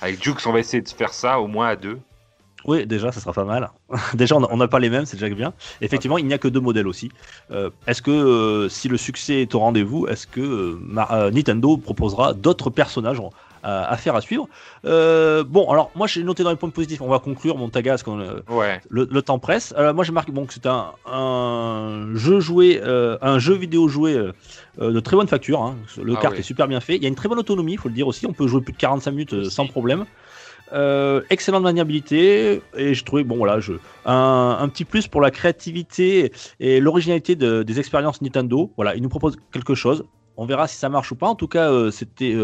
avec 0.00 0.22
Jux, 0.22 0.34
on 0.46 0.52
va 0.52 0.60
essayer 0.60 0.82
de 0.82 0.88
faire 0.88 1.12
ça 1.12 1.40
au 1.40 1.46
moins 1.46 1.68
à 1.68 1.76
deux. 1.76 2.00
Oui, 2.66 2.86
déjà, 2.86 3.10
ça 3.12 3.20
sera 3.20 3.32
pas 3.32 3.44
mal. 3.44 3.70
déjà, 4.14 4.36
on 4.36 4.56
n'a 4.56 4.68
pas 4.68 4.78
les 4.78 4.90
mêmes, 4.90 5.06
c'est 5.06 5.16
déjà 5.16 5.32
bien. 5.34 5.52
Effectivement, 5.80 6.18
il 6.18 6.26
n'y 6.26 6.34
a 6.34 6.38
que 6.38 6.48
deux 6.48 6.60
modèles 6.60 6.86
aussi. 6.88 7.10
Euh, 7.50 7.70
est-ce 7.86 8.02
que 8.02 8.10
euh, 8.10 8.68
si 8.68 8.88
le 8.88 8.96
succès 8.96 9.42
est 9.42 9.54
au 9.54 9.60
rendez-vous, 9.60 10.06
est-ce 10.06 10.26
que 10.26 10.40
euh, 10.40 11.30
Nintendo 11.30 11.76
proposera 11.76 12.34
d'autres 12.34 12.70
personnages 12.70 13.20
à, 13.62 13.90
à 13.90 13.96
faire 13.96 14.14
à 14.16 14.20
suivre? 14.20 14.48
Bon, 14.84 15.70
alors 15.70 15.90
moi 15.94 16.06
j'ai 16.06 16.22
noté 16.22 16.42
dans 16.42 16.50
les 16.50 16.56
points 16.56 16.70
positifs. 16.70 17.00
On 17.02 17.08
va 17.08 17.18
conclure 17.18 17.56
mon 17.56 17.68
tagas 17.68 18.02
euh, 18.08 18.40
Ouais, 18.48 18.80
le, 18.88 19.08
le 19.10 19.22
temps 19.22 19.38
presse. 19.38 19.74
Alors, 19.76 19.94
moi 19.94 20.04
j'ai 20.04 20.12
marqué 20.12 20.32
bon, 20.32 20.46
que 20.46 20.52
c'est 20.54 20.66
un, 20.66 20.92
un 21.06 22.10
jeu 22.14 22.40
joué, 22.40 22.80
un 22.82 23.38
jeu 23.38 23.54
vidéo 23.54 23.88
joué 23.88 24.18
de 24.78 25.00
très 25.00 25.16
bonne 25.16 25.28
facture. 25.28 25.62
hein. 25.62 25.76
Le 26.02 26.14
Ah 26.16 26.20
kart 26.20 26.34
oui. 26.34 26.40
est 26.40 26.44
super 26.44 26.68
bien 26.68 26.80
fait. 26.80 26.96
Il 26.96 27.02
y 27.02 27.06
a 27.06 27.08
une 27.08 27.14
très 27.14 27.28
bonne 27.28 27.38
autonomie, 27.38 27.72
il 27.72 27.78
faut 27.78 27.88
le 27.88 27.94
dire 27.94 28.06
aussi. 28.08 28.26
On 28.26 28.32
peut 28.32 28.46
jouer 28.46 28.60
plus 28.60 28.72
de 28.72 28.78
45 28.78 29.10
minutes 29.10 29.44
sans 29.48 29.66
problème. 29.66 30.04
Euh, 30.72 31.22
excellente 31.30 31.64
maniabilité 31.64 32.62
et 32.76 32.94
je 32.94 33.04
trouvais 33.04 33.24
bon 33.24 33.36
voilà 33.36 33.58
je, 33.58 33.72
un, 34.06 34.56
un 34.60 34.68
petit 34.68 34.84
plus 34.84 35.08
pour 35.08 35.20
la 35.20 35.32
créativité 35.32 36.30
et 36.60 36.78
l'originalité 36.78 37.34
de- 37.34 37.64
des 37.64 37.80
expériences 37.80 38.22
Nintendo. 38.22 38.70
Voilà 38.76 38.94
il 38.94 39.02
nous 39.02 39.08
propose 39.08 39.36
quelque 39.52 39.74
chose. 39.74 40.04
On 40.36 40.46
verra 40.46 40.68
si 40.68 40.76
ça 40.76 40.88
marche 40.88 41.10
ou 41.10 41.16
pas. 41.16 41.26
En 41.26 41.34
tout 41.34 41.48
cas 41.48 41.70
euh, 41.72 41.90
c'était 41.90 42.36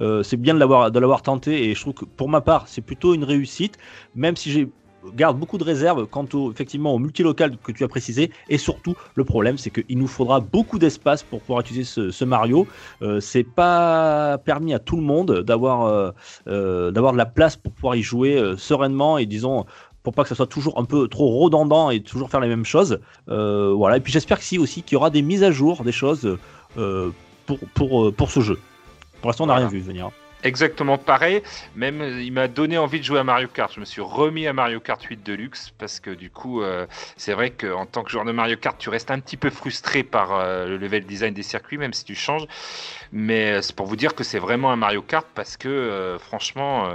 euh, 0.00 0.22
c'est 0.22 0.36
bien 0.36 0.54
de 0.54 0.60
l'avoir 0.60 0.92
de 0.92 0.98
l'avoir 1.00 1.22
tenté 1.22 1.68
et 1.68 1.74
je 1.74 1.80
trouve 1.80 1.94
que 1.94 2.04
pour 2.04 2.28
ma 2.28 2.40
part 2.40 2.68
c'est 2.68 2.80
plutôt 2.80 3.12
une 3.12 3.24
réussite. 3.24 3.76
Même 4.14 4.36
si 4.36 4.52
j'ai 4.52 4.68
garde 5.14 5.38
beaucoup 5.38 5.58
de 5.58 5.64
réserves 5.64 6.06
quant 6.06 6.26
au, 6.32 6.50
effectivement 6.50 6.94
au 6.94 6.98
multilocal 6.98 7.56
que 7.62 7.72
tu 7.72 7.84
as 7.84 7.88
précisé. 7.88 8.30
Et 8.48 8.58
surtout 8.58 8.94
le 9.14 9.24
problème 9.24 9.58
c'est 9.58 9.70
qu'il 9.70 9.98
nous 9.98 10.06
faudra 10.06 10.40
beaucoup 10.40 10.78
d'espace 10.78 11.22
pour 11.22 11.40
pouvoir 11.40 11.60
utiliser 11.60 11.84
ce, 11.84 12.10
ce 12.10 12.24
Mario. 12.24 12.66
Euh, 13.02 13.20
c'est 13.20 13.44
pas 13.44 14.38
permis 14.38 14.74
à 14.74 14.78
tout 14.78 14.96
le 14.96 15.02
monde 15.02 15.40
d'avoir 15.42 15.82
euh, 15.84 16.10
euh, 16.48 16.90
d'avoir 16.90 17.12
de 17.12 17.18
la 17.18 17.26
place 17.26 17.56
pour 17.56 17.72
pouvoir 17.72 17.96
y 17.96 18.02
jouer 18.02 18.36
euh, 18.36 18.56
sereinement 18.56 19.18
et 19.18 19.26
disons 19.26 19.66
pour 20.02 20.12
pas 20.12 20.22
que 20.22 20.28
ça 20.28 20.34
soit 20.34 20.46
toujours 20.46 20.78
un 20.78 20.84
peu 20.84 21.08
trop 21.08 21.38
redondant 21.40 21.90
et 21.90 22.00
toujours 22.02 22.30
faire 22.30 22.40
les 22.40 22.48
mêmes 22.48 22.66
choses. 22.66 23.00
Voilà. 23.26 23.96
Et 23.96 24.00
puis 24.00 24.12
j'espère 24.12 24.38
que 24.38 24.44
si 24.44 24.58
aussi 24.58 24.82
qu'il 24.82 24.94
y 24.94 24.96
aura 24.96 25.10
des 25.10 25.22
mises 25.22 25.42
à 25.42 25.50
jour 25.50 25.82
des 25.82 25.92
choses 25.92 26.36
pour, 26.74 27.58
pour, 27.74 28.12
pour 28.12 28.30
ce 28.30 28.40
jeu. 28.40 28.58
Pour 29.22 29.30
l'instant 29.30 29.44
on 29.44 29.46
n'a 29.46 29.54
Voilà. 29.54 29.68
rien 29.68 29.78
vu 29.78 29.80
venir 29.80 30.10
exactement 30.44 30.98
pareil. 30.98 31.42
Même, 31.74 32.00
euh, 32.00 32.22
il 32.22 32.32
m'a 32.32 32.46
donné 32.48 32.78
envie 32.78 33.00
de 33.00 33.04
jouer 33.04 33.18
à 33.18 33.24
Mario 33.24 33.48
Kart. 33.48 33.72
Je 33.74 33.80
me 33.80 33.84
suis 33.84 34.00
remis 34.00 34.46
à 34.46 34.52
Mario 34.52 34.78
Kart 34.80 35.02
8 35.02 35.24
Deluxe 35.24 35.72
parce 35.78 35.98
que 36.00 36.10
du 36.10 36.30
coup, 36.30 36.62
euh, 36.62 36.86
c'est 37.16 37.32
vrai 37.32 37.50
qu'en 37.50 37.86
tant 37.86 38.02
que 38.04 38.10
joueur 38.10 38.24
de 38.24 38.32
Mario 38.32 38.56
Kart, 38.56 38.76
tu 38.78 38.88
restes 38.90 39.10
un 39.10 39.18
petit 39.20 39.36
peu 39.36 39.50
frustré 39.50 40.02
par 40.04 40.32
euh, 40.34 40.66
le 40.66 40.76
level 40.76 41.04
design 41.04 41.34
des 41.34 41.42
circuits, 41.42 41.78
même 41.78 41.92
si 41.92 42.04
tu 42.04 42.14
changes. 42.14 42.46
Mais 43.12 43.60
c'est 43.62 43.74
pour 43.74 43.86
vous 43.86 43.96
dire 43.96 44.14
que 44.14 44.24
c'est 44.24 44.38
vraiment 44.38 44.70
un 44.72 44.76
Mario 44.76 45.02
Kart 45.02 45.26
parce 45.34 45.56
que 45.56 45.68
euh, 45.68 46.18
franchement, 46.18 46.88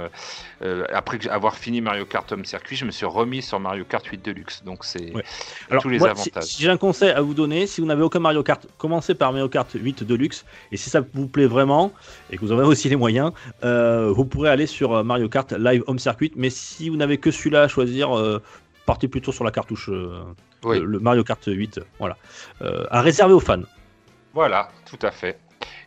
après 0.92 1.26
avoir 1.28 1.56
fini 1.56 1.80
Mario 1.80 2.04
Kart 2.04 2.30
Home 2.32 2.44
Circuit, 2.44 2.76
je 2.76 2.84
me 2.84 2.90
suis 2.90 3.06
remis 3.06 3.42
sur 3.42 3.58
Mario 3.60 3.84
Kart 3.84 4.04
8 4.04 4.24
Deluxe. 4.24 4.62
Donc 4.64 4.84
c'est 4.84 5.10
Ouais. 5.14 5.24
Tous 5.80 5.88
les 5.88 5.98
moi, 5.98 6.12
si- 6.14 6.28
avantages. 6.30 6.44
Si, 6.44 6.62
j'ai 6.62 6.68
un 6.70 6.76
conseil 6.76 7.10
à 7.10 7.20
vous 7.20 7.34
donner, 7.34 7.66
si 7.66 7.80
vous 7.80 7.86
n'avez 7.86 8.02
aucun 8.02 8.20
Mario 8.20 8.42
Kart, 8.42 8.64
commencez 8.78 9.14
par 9.14 9.32
Mario 9.32 9.48
Kart 9.48 9.68
8 9.74 10.04
Deluxe. 10.04 10.44
Et 10.72 10.76
si 10.76 10.90
ça 10.90 11.00
vous 11.14 11.26
plaît 11.26 11.46
vraiment 11.46 11.92
et 12.30 12.36
que 12.36 12.40
vous 12.42 12.52
en 12.52 12.58
avez 12.58 12.68
aussi 12.68 12.88
les 12.88 12.96
moyens, 12.96 13.32
euh, 13.64 14.12
vous 14.14 14.24
pourrez 14.24 14.50
aller 14.50 14.66
sur 14.66 14.94
euh, 14.94 15.02
Mario 15.02 15.28
Kart 15.28 15.52
Live 15.52 15.82
Home 15.86 15.98
Circuit. 15.98 16.32
Mais 16.36 16.50
si 16.50 16.88
vous 16.88 16.96
n'avez 16.96 17.18
que 17.18 17.30
celui-là 17.30 17.62
à 17.62 17.68
choisir, 17.68 18.16
euh, 18.16 18.42
partez 18.86 19.08
plutôt 19.08 19.32
sur 19.32 19.44
la 19.44 19.50
cartouche 19.50 19.90
Oui. 20.64 20.78
le, 20.78 20.84
le 20.84 20.98
Mario 20.98 21.24
Kart 21.24 21.42
8. 21.46 21.80
Voilà. 21.98 22.16
À 22.90 23.00
réserver 23.02 23.34
aux 23.34 23.40
fans. 23.40 23.62
Voilà, 24.34 24.68
tout 24.88 24.98
à 25.02 25.10
fait. 25.10 25.38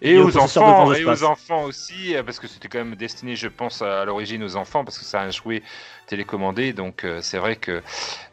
Et 0.03 0.11
Et, 0.11 0.19
au 0.19 0.27
aux 0.27 0.31
de 0.31 0.37
enfants, 0.37 0.83
grand 0.83 0.93
et 0.93 0.99
espace. 0.99 1.21
aux 1.21 1.25
enfants 1.25 1.63
aussi, 1.63 2.15
parce 2.25 2.39
que 2.39 2.47
c'était 2.47 2.67
quand 2.67 2.79
même 2.79 2.95
destiné, 2.95 3.35
je 3.35 3.47
pense, 3.47 3.81
à 3.81 4.03
l'origine 4.05 4.43
aux 4.43 4.55
enfants, 4.57 4.83
parce 4.83 4.99
que 4.99 5.05
c'est 5.05 5.17
un 5.17 5.31
jouet 5.31 5.63
télécommandé. 6.07 6.73
Donc 6.73 7.05
euh, 7.05 7.19
c'est 7.21 7.37
vrai 7.37 7.55
que 7.55 7.81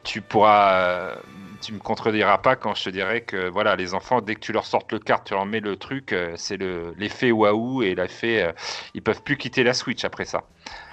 tu 0.02 0.20
pourras, 0.20 0.72
euh, 0.74 1.14
tu 1.62 1.72
me 1.72 1.78
contrediras 1.78 2.38
pas 2.38 2.56
quand 2.56 2.74
je 2.74 2.84
te 2.84 2.90
dirais 2.90 3.20
que 3.20 3.48
voilà, 3.48 3.76
les 3.76 3.94
enfants, 3.94 4.20
dès 4.20 4.34
que 4.34 4.40
tu 4.40 4.52
leur 4.52 4.66
sortes 4.66 4.90
le 4.92 4.98
carte, 4.98 5.28
tu 5.28 5.34
leur 5.34 5.46
mets 5.46 5.60
le 5.60 5.76
truc, 5.76 6.12
euh, 6.12 6.32
c'est 6.36 6.56
le 6.56 6.92
l'effet 6.98 7.30
waouh 7.30 7.82
et 7.82 7.94
l'effet, 7.94 8.52
ils 8.94 9.02
peuvent 9.02 9.22
plus 9.22 9.36
quitter 9.36 9.62
la 9.62 9.72
Switch 9.74 10.04
après 10.04 10.24
ça. 10.24 10.42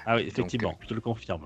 Ah 0.06 0.16
oui, 0.16 0.26
effectivement, 0.28 0.78
je 0.82 0.86
te 0.86 0.94
le 0.94 1.00
confirme. 1.00 1.42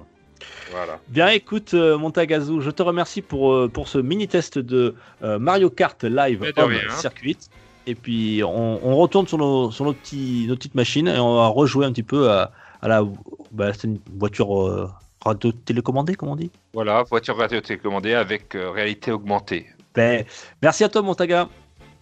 Voilà. 0.70 0.98
Bien, 1.08 1.28
écoute, 1.28 1.72
Montagazou, 1.74 2.60
je 2.60 2.70
te 2.70 2.82
remercie 2.82 3.22
pour, 3.22 3.70
pour 3.70 3.86
ce 3.88 3.98
mini-test 3.98 4.58
de 4.58 4.96
euh, 5.22 5.38
Mario 5.38 5.70
Kart 5.70 6.02
Live 6.02 6.40
de 6.40 6.60
Home. 6.60 6.74
Circuit. 6.90 7.38
Et 7.86 7.94
puis, 7.94 8.42
on, 8.44 8.80
on 8.86 8.96
retourne 8.96 9.26
sur, 9.26 9.38
nos, 9.38 9.70
sur 9.70 9.84
nos, 9.84 9.92
petits, 9.92 10.46
nos 10.48 10.56
petites 10.56 10.74
machines 10.74 11.08
et 11.08 11.18
on 11.18 11.34
va 11.36 11.48
rejouer 11.48 11.84
un 11.86 11.92
petit 11.92 12.02
peu 12.02 12.30
à, 12.30 12.52
à 12.80 12.88
la. 12.88 13.02
Bah, 13.50 13.72
c'est 13.72 13.88
une 13.88 13.98
voiture 14.16 14.60
euh, 14.60 14.90
radio 15.24 15.52
télécommandée, 15.52 16.14
comme 16.14 16.28
on 16.30 16.36
dit. 16.36 16.50
Voilà, 16.72 17.02
voiture 17.02 17.36
radio 17.36 17.60
télécommandée 17.60 18.14
avec 18.14 18.54
euh, 18.54 18.70
réalité 18.70 19.10
augmentée. 19.10 19.66
Ben, 19.94 20.24
merci 20.62 20.84
à 20.84 20.88
toi, 20.88 21.02
Montaga. 21.02 21.48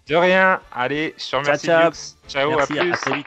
De 0.08 0.16
rien. 0.16 0.60
Allez, 0.72 1.14
je 1.18 1.30
te 1.30 1.36
remercie. 1.36 1.66
ciao. 1.66 1.90
Ciao, 2.28 2.50
merci, 2.56 2.78
à 2.78 2.82
plus. 2.82 2.92
à 2.92 2.96
très 2.96 3.16
vite. 3.16 3.26